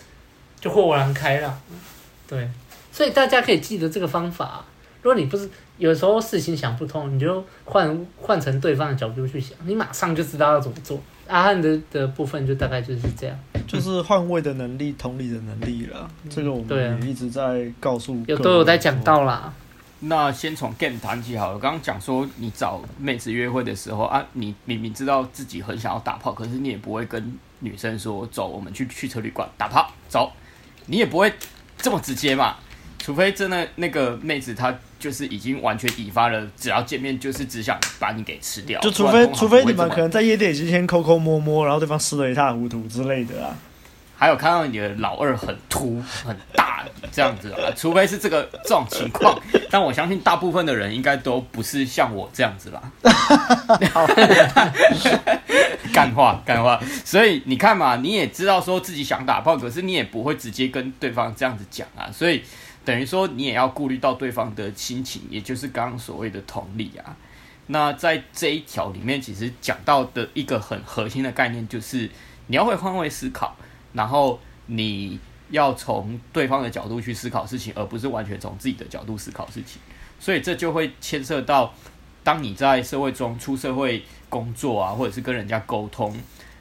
[0.60, 1.62] 就豁然开朗。
[2.28, 2.48] 对，
[2.92, 4.66] 所以大家可以记得这个方法。
[5.02, 11.02] 如果你不是有时候事情想不通，你就换换成对方的角度去想，你马上就知道要怎么做。
[11.28, 16.08] 阿汉的的部分就大概就是这样，就是换位的能力、同理的能力了。
[16.24, 19.52] 嗯、这个我们也一直在告诉，有都有在讲到啦。
[20.04, 21.60] 那先从 game 谈起好了。
[21.60, 30.32] 刚刚讲说你找妹子约会的时候啊，你明明知道自己很想要打炮，可是你也不会跟女生说走，我们去汽车旅馆打炮，走，
[30.88, 31.32] 你也不会
[31.78, 32.56] 这么直接嘛。
[32.98, 38.80] 除非真的那个妹子她就是已经完全引发了，只要见面就是只想把你给吃掉。
[38.82, 43.56] 就除非除非你们可能在夜店已经先抠抠摸摸，然后对方吃的一塌糊涂之类的啊。
[44.22, 49.36] 还有看到你的老二很凸很大这样子啊， 除非是这个这种情况，
[49.72, 52.80] 但我相信大部分的人应该都不是像我这样子啦。
[55.92, 62.44] 干话干话，所以你看嘛，你也知道说自己想打炮，可是你也不会直接跟对方这样子讲啊，所以。
[62.84, 67.16] 等于说，你也要顾虑到对方的心情，也就是刚刚所谓的同理啊。
[67.68, 72.10] 那在这一条里面，其实讲到的一个很核心的概念，就是
[72.48, 73.56] 你要会换位思考，
[73.94, 79.82] 然后你要从对方的角度去思考事情，而不是完全从自己的角度思考事情。
[80.20, 81.74] 所以这就会牵涉到，
[82.24, 86.16] 当你在社会中出社会工作啊，或者是跟人家沟通，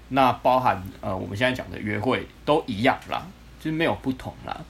[0.08, 3.26] 那包含呃我们现在讲的约会都一样啦，
[3.60, 4.60] 就是没有不同啦。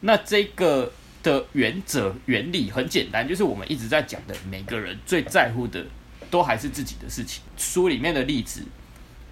[0.00, 5.84] 那这个的原则原理很简单，就是我们一直在讲的，每个人最在乎的
[6.30, 7.42] 都还是自己的事情。
[7.56, 8.62] 书里面的例子，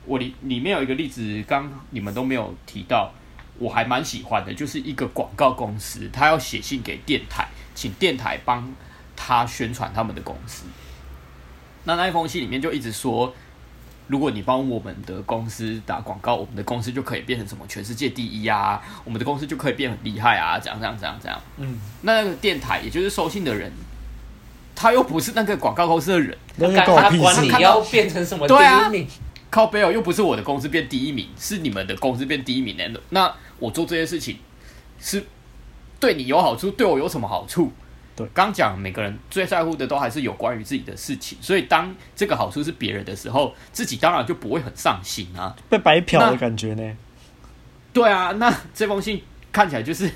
[0.07, 3.13] 我里里面有一个例子，刚你们都没有提到，
[3.59, 8.73] 我还蛮喜欢的，就是一个广告公司，他要写信给电台，请电台帮
[9.17, 10.65] 他宣传他们的公司。
[11.85, 13.35] 那那一封信里面就一直说。
[14.09, 18.83] 如果你帮我们的公司打广告，我们的公司就可以变成什么全世界第一啊！
[19.05, 20.59] 我们的公司就可以变很厉害啊！
[20.59, 21.41] 这样这样这样这样。
[21.57, 23.73] 嗯，那个电台也就是收信的人，
[24.75, 29.09] 他又不是那个广告公司的人，他管你要变成什么第一名？
[29.53, 32.91] 靠北哦，又不是我的公司变第一名，是你们的公司变第一名的。
[33.11, 34.39] 那我做这些事情
[34.99, 35.23] 是
[36.01, 37.71] 对你有好处，对我有什么好处？
[38.17, 46.97] 对，刚讲每个人最在乎的都还是有关于自己的事情，所以当这个好处是别人的时候，自己当然就不会很上心啊，被白嫖的感觉呢？
[47.93, 50.11] 对啊，那这封信看起来就是，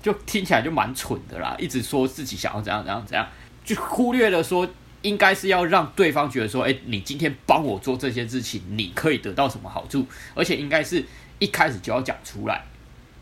[0.00, 3.26] 就听起来就蛮蠢的啦，一直说自己想要怎样怎样怎样，
[3.64, 4.68] 就忽略了说
[5.02, 11.04] 应该是要让对方觉得说，哎，你今天帮我做这些事情，你可以得到什么好处，而且应该是
[11.38, 12.64] 一开始就要讲出来。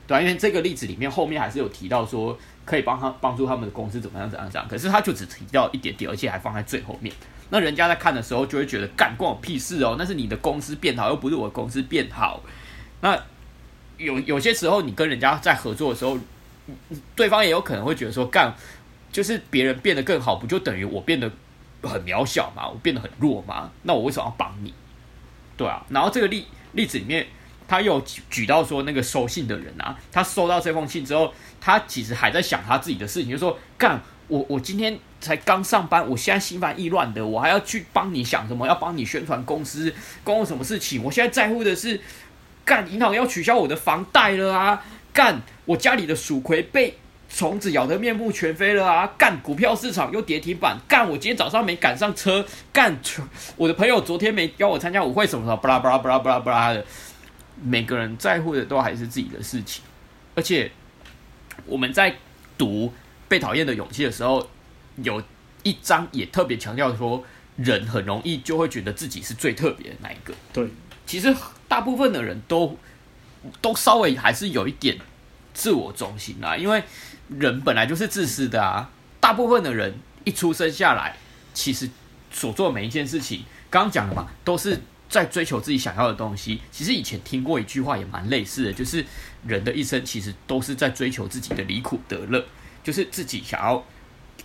[0.07, 7.13] 对，因为这个例子里面后面还是有提到说可以帮他帮助他们的公司怎么样怎样怎样，可是他就只提到一点点，而且还放在最后面。
[7.51, 12.43] 那人家在看的时候就会觉得干关我屁事哦，那是你的公司变好，又不是我的公司变好。
[13.01, 13.21] 那
[13.99, 16.19] 有有些时候你跟人家在合作的时候，
[17.15, 18.55] 对方也有可能会觉得说干，
[19.13, 21.31] 就是别人变得更好，不就等于我变得
[21.87, 22.69] 很渺小嘛？
[22.69, 23.71] 我变得很弱嘛？
[23.83, 24.75] 那我为什么要帮你？
[25.57, 25.85] 对啊。
[25.89, 27.27] 然后这个例例子里面，
[27.69, 38.67] 他又举举到说那个收信的人啊，他收到这封信之后，他其实还在想他自己的事情，就说干我我今天才刚上班，我现在心烦意乱的，我还要去帮你想什么？
[38.67, 39.95] 要帮你宣传公司，
[40.25, 41.03] 关我什么事情？
[41.03, 42.01] 我现在在乎的是。
[42.65, 44.85] 干，银行要取消我的房贷了啊！
[45.13, 49.07] 干，我家里的鼠葵被虫子咬得面目全非了啊！
[49.19, 50.79] 干，股票市场又跌停板。
[50.89, 52.47] 干，我今天早上没赶上车。
[52.73, 52.99] 干，
[53.57, 56.85] 我的朋友昨天没邀我参加舞会，什么什么，巴拉巴拉巴拉巴拉巴拉的。
[57.63, 59.83] 每个人在乎的都还是自己的事情。
[60.35, 60.71] 而且
[61.67, 62.15] 我们在
[62.57, 62.87] 读
[63.29, 64.49] 《被讨厌的勇气》的时候，
[65.03, 65.23] 有
[65.63, 67.25] 一章也特别强调说，
[67.57, 70.35] 人很容易就会觉得自己是最特别的那一个。
[70.53, 70.69] 对，
[71.07, 71.35] 其实。
[71.69, 72.79] 大部分的人都
[73.61, 74.97] 都稍微还是有一点
[75.53, 76.81] 自我中心啦，因为
[77.29, 78.91] 人本来就是自私的啊。
[79.21, 81.17] 大部分的人一出生下来，
[81.53, 81.89] 其实
[82.31, 86.61] 所做每一件事情，刚刚讲的嘛，都是在追求自己想要的东西。
[86.71, 89.05] 其实以前听过一句话也蛮类似的，就是
[89.47, 92.45] 人的一生其实都是在追求自己的离苦得乐，
[92.85, 93.85] 就是自己想要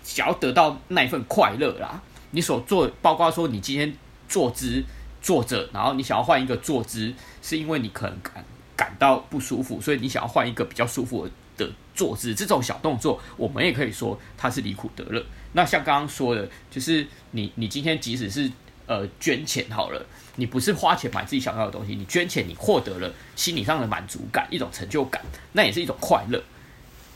[0.03, 2.01] 想要得到那一份快乐啦。
[2.31, 3.93] 你所做，包括说你今天
[4.27, 4.83] 坐姿。
[5.23, 7.13] 坐着，然后你想要换一个坐姿，
[7.43, 8.43] 是因为你可能感
[8.75, 12.33] 感到不舒服，所以你想要换一个比较舒服的的坐姿。
[12.33, 15.25] 这种小动作，我们也可以说它是离苦得乐。
[15.53, 18.49] 那像刚刚说的，就是你你今天即使是
[18.85, 20.05] 呃捐钱好了，
[20.37, 25.21] 你不是花钱买自己想要的东西，你捐钱，你获得了心理上的满足感，一种成就感，
[25.53, 26.41] 那也是一种快乐。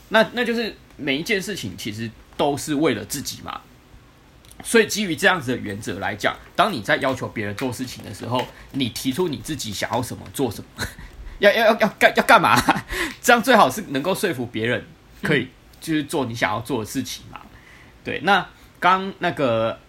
[0.10, 3.62] 那那就是每一件事情其实都是为了自己嘛。
[4.63, 10.86] 所以基于这样子的原则来讲，当你在要求别人做事情的时候，你提出你自己想要什么做什么，
[11.39, 12.56] 要要要要干要干嘛？
[13.21, 14.84] 这样最好是能够说服别人，
[15.21, 15.50] 可以
[15.82, 17.39] 就是做你想要做的事情嘛。
[18.04, 18.48] 对，那
[18.80, 19.80] 刚那个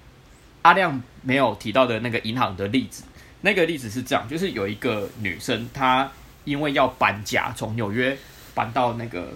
[0.63, 3.05] 阿亮没有提到的那个银行的例子，
[3.43, 6.11] 那个例子是这样，就是有一个女生，她
[6.45, 8.17] 因为要搬家，从纽约
[8.55, 9.33] 搬到那个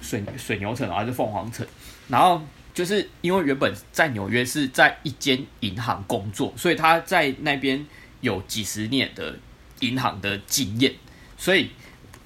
[0.00, 1.66] 水水牛城还是凤凰城，
[2.08, 2.40] 然后。
[2.72, 7.84] 就是因为原本在纽约是在一间银行工作，所以她在那边
[8.20, 9.36] 有几十年的
[9.80, 10.94] 银行的经验，
[11.40, 11.70] 所以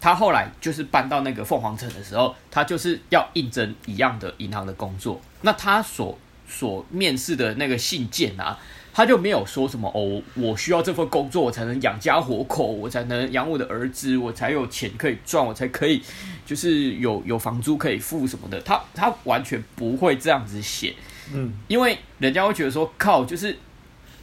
[0.01, 5.19] 他后来就是搬到那个凤凰城的时候，他就是要应征一样的银行的工作。
[5.41, 8.59] 那他所所面试的那个信件啊。
[8.97, 16.01] 他就没有说什么哦，我需要这份工作，我才能养家活口，我才能养我的儿子，我才有钱可以赚，我才可以
[16.47, 18.61] 就是有有房租可以付什么的。
[18.61, 20.95] 他他完全不会这样子写，
[21.33, 23.59] 嗯，因为人家会觉得说靠，就是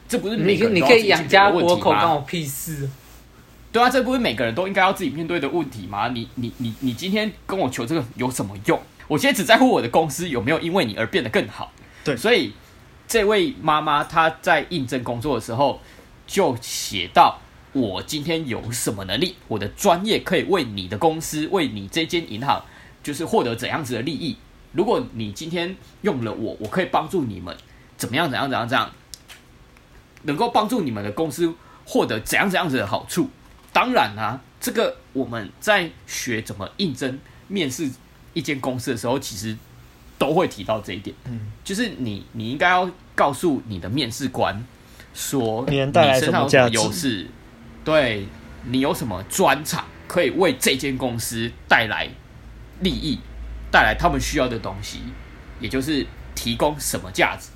[0.08, 0.38] 这不是？
[0.38, 2.90] 你你可以养家活口，关我屁事。
[3.72, 6.10] 对啊，这不是每个人都应该要自己面对的问题吗？
[6.10, 8.80] 你你你你今天跟我求这个有什么用？
[9.08, 11.72] 我现在只在乎我的公司有没有因为你而变得更好。
[12.04, 12.54] 对，所以。
[13.08, 15.82] 这位妈妈她在应征工作的时候
[16.26, 17.42] 就写到
[17.74, 19.36] ：“我今天有什么能力？
[19.50, 22.64] 我的专业可以为你的公司、为你这间银行，
[23.04, 24.38] 就是获得怎样子的利益？
[24.72, 27.54] 如果你今天用了我，我可以帮助你们
[27.98, 28.30] 怎么样？
[28.30, 28.50] 怎样？
[28.50, 28.66] 怎样？
[28.66, 28.90] 怎样？
[30.22, 31.54] 能够帮助你们的公司
[31.84, 32.50] 获得怎样？
[32.50, 33.30] 怎样子的好处？
[33.74, 37.90] 当然啊，这个我们在学怎么应征、面试
[38.34, 39.58] 一间公司的时候，其实。”
[40.22, 44.64] 都会提到这一点，嗯，就是你，你应该要告诉你的面试官
[45.16, 45.92] 说，你身
[46.32, 47.28] 上有什么优势，
[47.84, 48.28] 对，
[48.66, 52.08] 你有什么专长，可以为这间公司带来
[52.82, 53.18] 利益，
[53.72, 55.00] 带来他们需要的东西，
[55.60, 56.06] 也就是
[56.36, 57.50] 提供什么价值，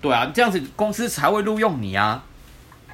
[0.00, 2.24] 对啊，这样子公司才会录用你啊。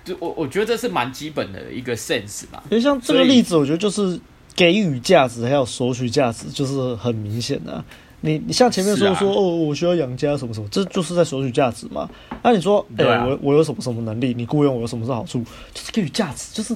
[0.04, 2.62] 就我我觉得这是蛮基本的一个 sense 吧。
[2.70, 4.20] 因为像这个例子，我觉得就是
[4.54, 7.84] 给予价值还有索取价值，就是很明显的啊。
[8.20, 12.08] 你你像前面说说、啊、哦，我需要养家什么什么，这就是在索取价值嘛。
[12.42, 14.32] 那、啊、你说，哎、欸，我我有什么什么能力？
[14.32, 15.44] 你雇佣我有什么是好处？
[15.74, 16.74] 就是给予价值，就是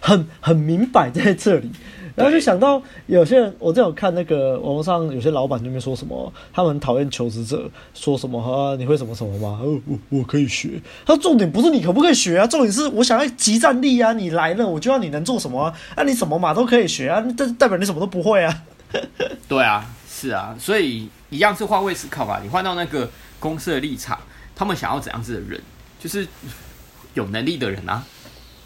[0.00, 1.70] 很很明摆在这里。
[2.16, 8.74] 然后就想到有些人，我正有看那个网络上有些老板那边说什么，他们讨厌求职者，说什么啊？
[8.76, 9.60] 你会什么什么吗？
[9.62, 10.80] 哦，我我可以学。
[11.04, 14.12] 他说重点不是你可不可以学啊，重点是我想要即战力啊。
[14.14, 15.74] 你来了，我就要你能做什么啊？
[15.94, 18.64] 啊，你什么嘛都可以学啊，但代表你什么都不会啊。
[19.46, 19.92] 对啊。
[20.08, 22.40] 是啊，所以一样是换位思考吧。
[22.42, 23.06] 你换到那个
[23.38, 24.18] 公司的立场，
[24.54, 25.60] 他们想要怎样子的人，
[26.00, 26.26] 就是
[27.12, 28.02] 有能力的人啊。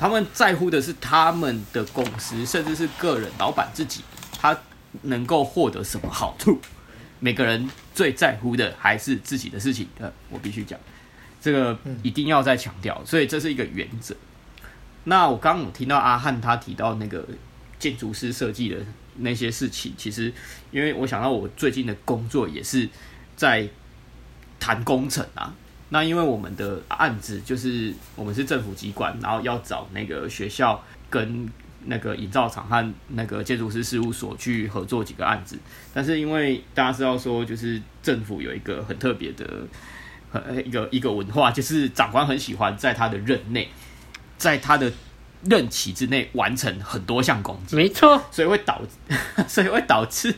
[0.01, 4.01] 他们在乎的是他们的公司，甚至是个人老板自己，
[4.33, 4.59] 他
[5.03, 6.59] 能够获得什么好处。
[7.19, 9.87] 每个人最在乎的还是自己的事情。
[9.99, 10.81] 呃，我必须讲，
[11.39, 14.17] 这个一定要再强调，所以这是一个原则。
[15.05, 17.23] 那我刚刚我听到阿汉他提到那个
[17.79, 18.79] 建筑师设计的
[19.17, 20.33] 那些事情，其实
[20.71, 22.89] 因为我想到我最近的工作也是
[23.37, 23.69] 在
[24.59, 25.55] 谈工程啊。
[25.91, 31.49] 那因为我们的案子就是我们是政府机关，然后要找那个学校跟
[31.87, 35.59] 那个营造厂和那个建筑师事务所去合作几个案子，
[35.93, 39.45] 但是因为大家知道说，就是政府有一个很特别的
[40.33, 43.69] 呃一个一个文化，就是长官很喜欢在他的任内，
[44.37, 44.93] 在他的
[45.45, 48.81] 任期之内完成很多项工作，没错，所以会导
[49.49, 50.35] 所以会导致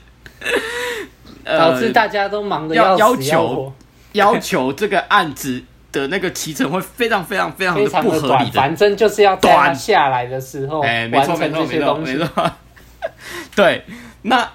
[1.45, 3.75] 导致大家都忙得要要求。
[4.19, 12.53] 要求这个案子的那个提成会非常非常非常的不合理的，反正就是要短下来的时候，哎，没错没错没错没错。
[13.55, 13.85] 对，
[14.23, 14.49] 那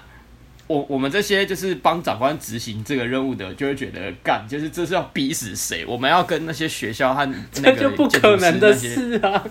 [0.66, 5.84] 我我们这些就是帮长官执行这个任务的，就会觉得干，就是这是要逼死谁？
[5.86, 7.24] 我们要跟那些学校和
[7.62, 9.44] 那个就不可能的事啊。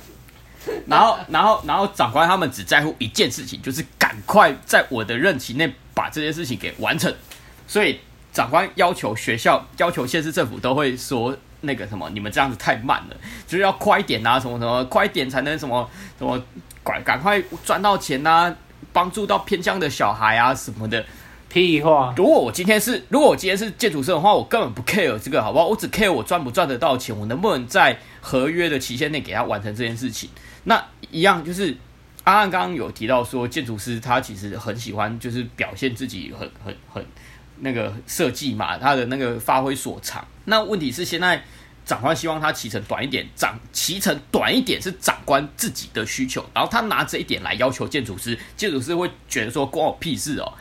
[0.86, 7.14] 然后然后然后长官他们只在乎一件事情，就是赶快在我的任期内把这件事情给完成，
[7.66, 7.99] 所以。
[8.32, 13.18] 长官要求学校、要求县市政府都会说那个什么，你们这样子太慢了，
[13.48, 16.42] 就是要快一点啊，什么什么，快一点才能什么什么，
[16.84, 18.56] 赶赶快赚到钱啊，
[18.94, 21.06] 帮助到偏乡的小孩啊什么的。
[21.50, 22.14] 屁话！
[22.18, 25.66] 如果我今天是，如果我今天是建筑师的话，我根本不 care 这个，好不好？
[25.66, 30.30] 我只 care 我赚不赚得到钱，我能不能在合约的期限内给他完成这件事情。
[30.66, 31.76] 那一样就是
[32.26, 37.04] 阿安刚刚有提到说，建筑师他其实很喜欢，就是表现自己很很很。
[37.60, 40.26] 那个设计嘛，他的那个发挥所长。
[40.45, 41.43] 那问题是现在
[41.86, 50.53] 长官希望他骑程短一点，长骑程短一点是长官自己的需求，然后他拿这一点来要求建筑师，建筑师会觉得说关我屁事哦，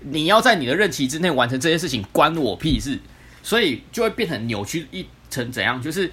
[0.00, 2.98] 你要在你的任期之内完成这些事情，关我屁事，
[3.42, 5.80] 所以就会变成扭曲一成怎样？
[5.82, 6.10] 就是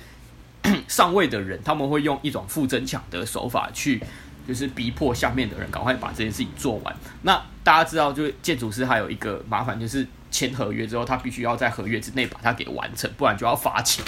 [0.88, 4.02] 上位的人他们会用一种负增强的手法去。
[4.50, 6.96] 就是逼迫下面的人赶快把这件事情做完。
[7.22, 14.04] 那大家知道，就是建筑师还有一个麻烦，就是签合约之后，他必须要在合约之内把它给完成，不然就要罚钱。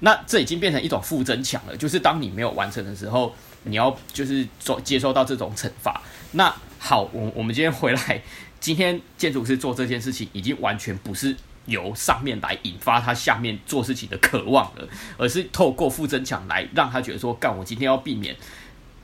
[0.00, 1.76] 那这已经变成一种负增强了。
[1.76, 3.32] 就是当你没有完成的时候，
[3.62, 6.02] 你要就是做接受到这种惩罚。
[6.32, 8.20] 那好，我我们今天回来，
[8.58, 18.34] 今天建筑师做这件事情，已经完全不是由上面来引发他下面做事情的渴望了，而是透过负增强来让他觉得说，干，我今天要避免。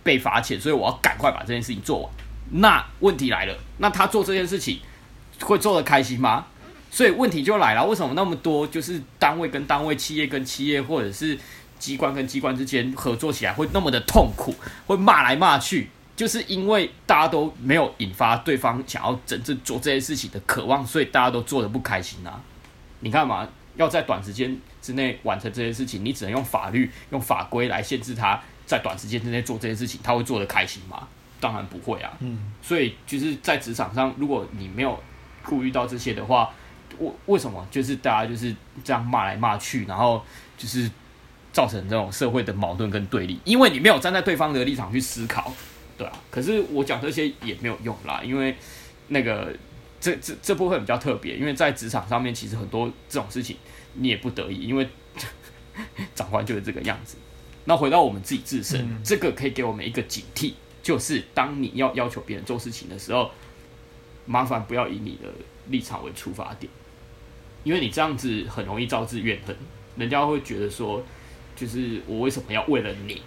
[0.03, 2.13] 被罚钱，所以我要赶快把这件事情做完。
[2.55, 4.79] 那问题来了，那他做这件事情
[5.41, 6.47] 会做得开心吗？
[6.91, 11.39] 所以问题就来了，为什么那么多就是单位跟单位、企业跟企业，或者是
[11.79, 14.55] 机关跟机关之间合作起来会那么的痛苦，
[14.87, 22.39] 会骂来骂去，就是因为大家都没有引发对方想要真正做这件事情的渴望，所以大家都做得不开心啊。
[23.01, 28.39] 你看嘛，要在短时间之内完成这件事情，你只能用法律、用法规来限制他。
[28.73, 31.07] 在短时间之内做这些事情，他会做得开心吗？
[31.39, 32.11] 当然不会啊。
[32.21, 34.99] 嗯，所以就是在职场上，如果你没有
[35.45, 36.49] 顾虑到这些的话，
[36.99, 40.25] 为为什么就是大家就是这样骂来骂去，然后
[40.57, 40.91] 就是
[41.53, 43.39] 造成这种社会的矛盾跟对立？
[43.45, 45.53] 因为你没有站在对方的立场去思考，
[45.99, 46.13] 对啊。
[46.31, 48.57] 可是我讲这些也没有用啦，因为
[49.09, 49.55] 那个
[50.01, 53.59] 这这这部分比较特别，因为在职场上面，其实很多这种事情
[53.93, 54.89] 你也不得已，因为
[56.15, 57.19] 长官就是这个样子。
[57.65, 63.31] 那回到我们自己自身，嗯，这个可以给我们一个警惕，就是当你要要求别人做事情的时候，
[64.27, 65.29] 麻烦不要以你的
[65.69, 66.71] 立场为出发点，
[67.63, 69.57] 因为你这样子很容易招致怨恨，
[69.97, 71.05] 人家会觉得说，
[71.55, 73.23] 就是我为什么要为了你，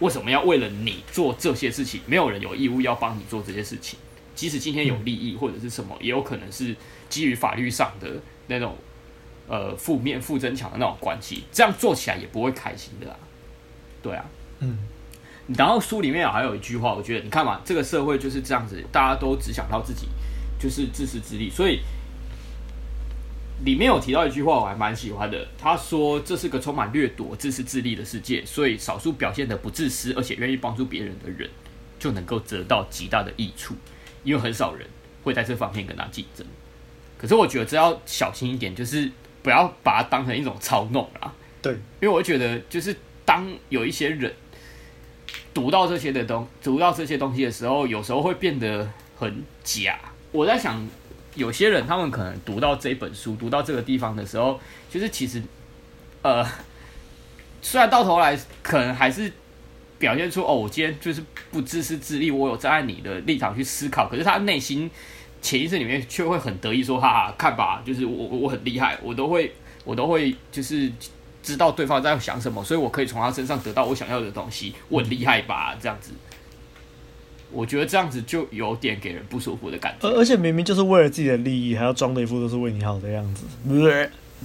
[0.00, 2.00] 为什么要为了你做这些事情？
[2.06, 3.98] 没有人有义务要帮你做这些事情，
[4.34, 6.74] 即使今天有利益或者是什么，也有可能是
[7.08, 8.76] 基于法律上的那种
[9.46, 13.16] 呃负面负增强的那种关系，这样做起来也不会开心的啊。
[14.02, 14.24] 对啊，
[14.58, 14.78] 嗯，
[15.56, 20.08] 然后书里面还有一句话，我觉得你看嘛，这个社会就是这样子，大家都只想到自己，
[20.58, 21.48] 就是自私自利。
[21.48, 21.80] 所以
[23.64, 25.46] 里面有提到一句话，我还蛮喜欢的。
[25.56, 31.48] 他说：“这是个充满掠夺、自私自利的世界，所以少数表现的不自私，而且愿意帮助别人的人，
[31.98, 33.76] 就能够得到极大的益处，
[34.24, 34.84] 因为很少人
[35.22, 36.44] 会在这方面跟他竞争。
[37.16, 39.08] 可是我觉得这要小心一点，就是
[39.44, 41.32] 不要把它当成一种操弄啊。
[41.60, 44.32] 对，因为我觉得就是。”当有一些人
[45.54, 49.98] 读到这些的东，读到这些东西的时候，有时候会变得很假。
[50.32, 50.86] 我在想，
[51.34, 54.58] 有些人他们可能读到这本书，读到这个地方的时候，
[54.90, 55.42] 就是其实，
[56.22, 56.46] 呃，
[57.60, 59.30] 虽然到头来可能还是
[59.98, 64.90] 表现出哦，我今天就是不自私自利，我有站在你的立场去思考，可是他内心
[65.40, 69.54] 潜意识里面却会很得意说，哈哈，看吧，就是我我我很厉害，我都会
[69.84, 70.90] 我都会就是
[71.42, 75.74] 知道对方在想什么，所以我可以从他身上得到我想要的东西，我很厉害吧？
[75.80, 76.12] 这样子，
[77.50, 80.08] 我觉得这样子就有点给人不舒服的感觉。
[80.08, 83.44] 而而且明明就是为了自己的利益，还要装的一副都是为你好的样子。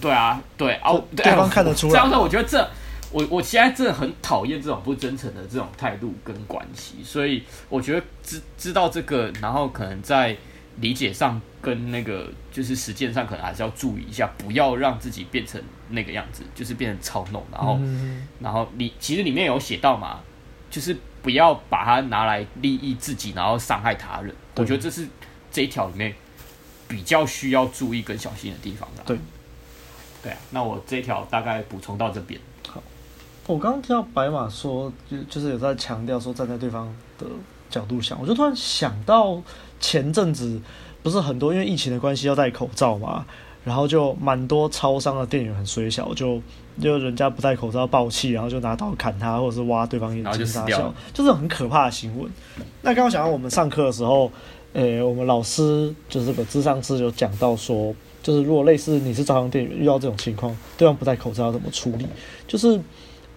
[0.02, 1.93] 对啊，对哦，对方看得出来。
[1.93, 2.68] 这样子，我觉得这。
[3.10, 10.36] 我我现在真的很讨厌这种不真诚的这种态度跟关系，所以我觉得知知道这个，然后可能在
[10.80, 20.20] 理解上跟那个就是实践上，可能还是要注意一下，不要让自己变成那个样子，就是变成操弄，然后、嗯、然后你其实里面有写到嘛，
[20.70, 24.34] 就是不要把它拿来利益自己，然后伤害他人。
[24.56, 25.08] 我觉得这是
[25.52, 26.14] 这一条里面
[26.88, 29.04] 比较需要注意跟小心的地方的。
[29.04, 29.18] 对，
[30.24, 32.40] 对啊，那我这一条大概补充到这边。
[32.68, 32.82] 好
[33.48, 37.26] 我刚刚听到白马说，就就是有在强调说站在对方的
[37.70, 39.41] 角度想，我就突然想到
[39.80, 40.59] 前阵子
[41.03, 43.26] 不是很多因为疫情的关系要戴口罩嘛，
[43.63, 46.41] 然后就蛮多超商的店员很衰小，就
[46.82, 52.32] 就人家不戴口罩爆气，然后就拿刀砍他，或者是挖对方眼睛杀笑，就是很可怕的新闻。
[52.82, 54.32] 那刚刚想到我们上课的时候，
[54.74, 57.93] 诶、欸，我们老师就是这个咨商师有讲到说，
[58.24, 62.07] 就是如果类似你是招商店员遇到这种情况，对方不戴口罩要怎么处理，
[62.47, 62.80] 就是。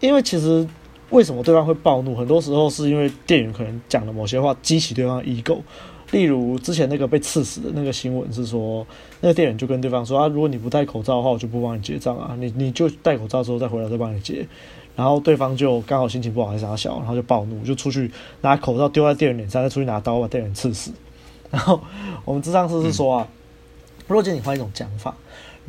[0.01, 0.67] 因为其实
[1.11, 5.59] 为什么对方会暴怒，很多时候是因为店员可能讲了某些话激起对方的 ego。
[6.13, 8.85] 例如之前那个被刺死的那个新闻是说，
[9.21, 14.47] 那个店员就跟对方说啊，如果你不戴口罩的话，我就不帮你结账啊，你你就戴口罩之后再回来再帮你结。
[14.97, 20.91] 然后对方就刚好心情不好还是啥小，然后就暴怒，就出去拿口罩丢在店员脸上，再出去拿刀把店员刺死。
[21.51, 21.81] 然后
[22.25, 23.29] 我们智商师是说啊，
[24.09, 25.17] 如果你换一种讲法。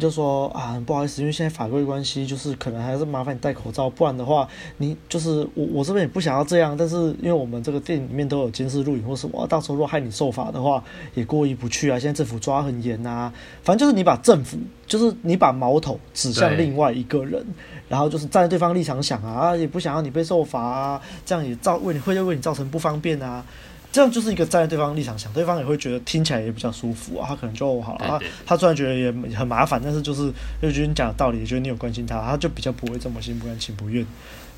[0.01, 4.47] 就说啊，不好意思，因为现在法规关系，就是可能还是麻烦你戴口罩，不然的话，
[4.77, 10.83] 你就是我我这边也不想要这样，但是因为我们这个店里面都有监视录影或什么，到时候如果害你受罚的话，
[11.13, 11.99] 也过意不去啊。
[11.99, 13.31] 现在政府抓很严啊，
[13.63, 17.45] 反正就是你把政府，就是你把矛头指向另外一个人，
[17.87, 23.45] 然后就是站在对方立场想啊，也不想要你被受罚啊，这样也造为你会为你造成不方便啊。
[23.91, 28.05] 这样就是一个站在对方立场想，对方也会觉得听起来也比较舒服啊，他可能就好了。
[28.07, 30.31] 他他虽然觉得也很麻烦，但是就是
[30.61, 34.05] 又觉得你讲的道理，也觉得你有关心他，他就比较不会这么心不甘情不愿，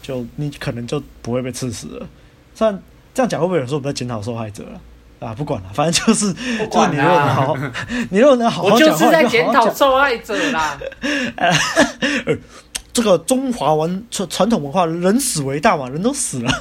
[0.02, 2.08] 就你可能就不会被刺死了。
[2.54, 2.80] 虽然
[3.14, 4.80] 这样讲会不会有时候我们在检讨受害者了
[5.28, 5.34] 啊？
[5.34, 7.58] 不管了，反正 就是就是你如果能好好，
[8.12, 10.78] 你如果能好好讲话，我就是在检讨受害者啦。
[12.94, 16.52] 这个中华文传传统文化，人死为大嘛，人都死了。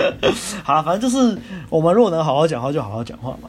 [0.62, 1.38] 好，反正就是
[1.70, 3.48] 我们如果能好好讲话，就好好讲话嘛。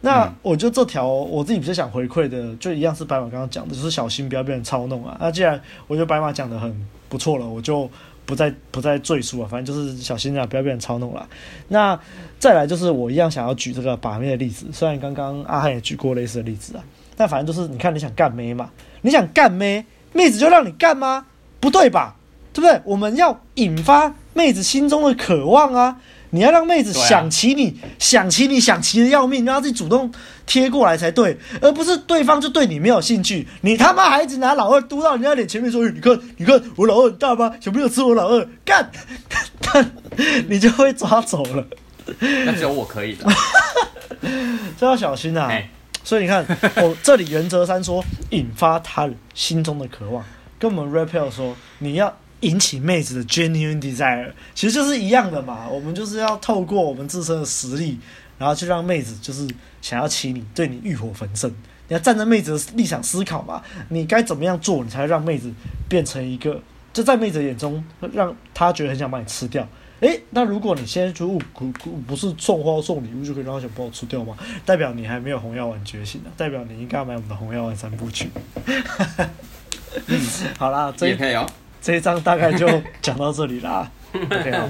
[0.00, 5.16] 那我觉得这条我自己比较想回馈的，就一样是白马刚刚讲的，就是小心不要被人操弄啊。
[5.20, 7.90] 那既然我觉得白马讲的很不错了，我就
[8.24, 9.48] 不再不再赘述了。
[9.48, 11.28] 反正就是小心啊，不要被人操弄了。
[11.68, 11.98] 那
[12.38, 16.84] 再来就是我一样想要举这个把妹的例子，虽然刚刚阿汉也举过类似的例子啊，
[17.16, 18.70] 但反正就是你看你想干妹嘛，
[19.02, 21.26] 你想干妹，妹子就让你干吗？
[21.60, 22.14] 不对吧？
[22.52, 22.80] 对不对？
[22.84, 25.96] 我们要引发妹子心中的渴望啊！
[26.30, 30.12] 你要让妹子想起你，啊、想起你，想起的要命，让她自己主动
[30.44, 33.48] 贴过来才对，而不是对方就对你没有兴趣。
[33.62, 37.54] 你他妈还一直拿老二嘟到人家脸前面说：“你看，你看我老二很大吗？
[37.60, 38.90] 小朋友吃我老二，干！”
[40.48, 41.66] 你就会抓走了。
[42.20, 43.26] 那只有我可以的，
[44.78, 45.50] 这要小心啊！
[46.04, 46.44] 所以你看，
[46.76, 50.22] 我这里原则三说，引发他人心中的渴望。
[50.58, 55.68] 跟我们 rappel 说，你要引起妹子的 genuine desire，其实就是一样的嘛。
[55.68, 57.98] 我们就是要透过我们自身的实力，
[58.38, 59.48] 然后去让妹子就是
[59.80, 61.50] 想要起你，对你欲火焚身。
[61.88, 65.50] 你要站在妹子的立场思考嘛，你该怎么样做，你才让妹子
[65.88, 66.60] 变成一个，
[66.92, 67.82] 就在妹子眼中
[68.12, 69.66] 让她觉得很想把你吃掉。
[70.00, 71.72] 诶，那如果你现在就不
[72.06, 74.36] 不是送花送礼物就可以让她想把我吃掉吗？
[74.66, 78.28] 代表你还没有红药丸觉醒呢，代表你应该买我们的红药丸三部曲。
[80.06, 80.20] 嗯，
[80.58, 81.16] 好啦，这
[81.80, 82.66] 这一章大概就
[83.00, 83.88] 讲到这里啦。
[84.12, 84.68] OK 好，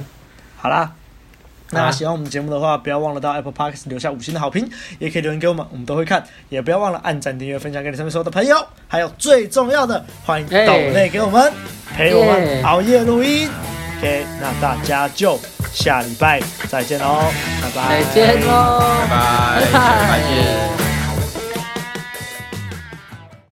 [0.56, 0.92] 好啦，
[1.70, 6.24] 那喜欢我们节目的话，不要忘了到 Apple Podcast 留下五星的好评，也可以留言给我们，我们都会看。
[6.48, 8.56] 也不要忘了按赞、订阅、分享给你身边所有的朋友。
[8.86, 11.52] 还有最重要的，欢迎抖内给我们
[11.94, 13.48] 陪我们熬夜录音。
[13.98, 15.38] OK，那大家就
[15.72, 17.24] 下礼拜再见喽，
[17.62, 20.87] 拜拜，再见喽，拜拜，拜拜。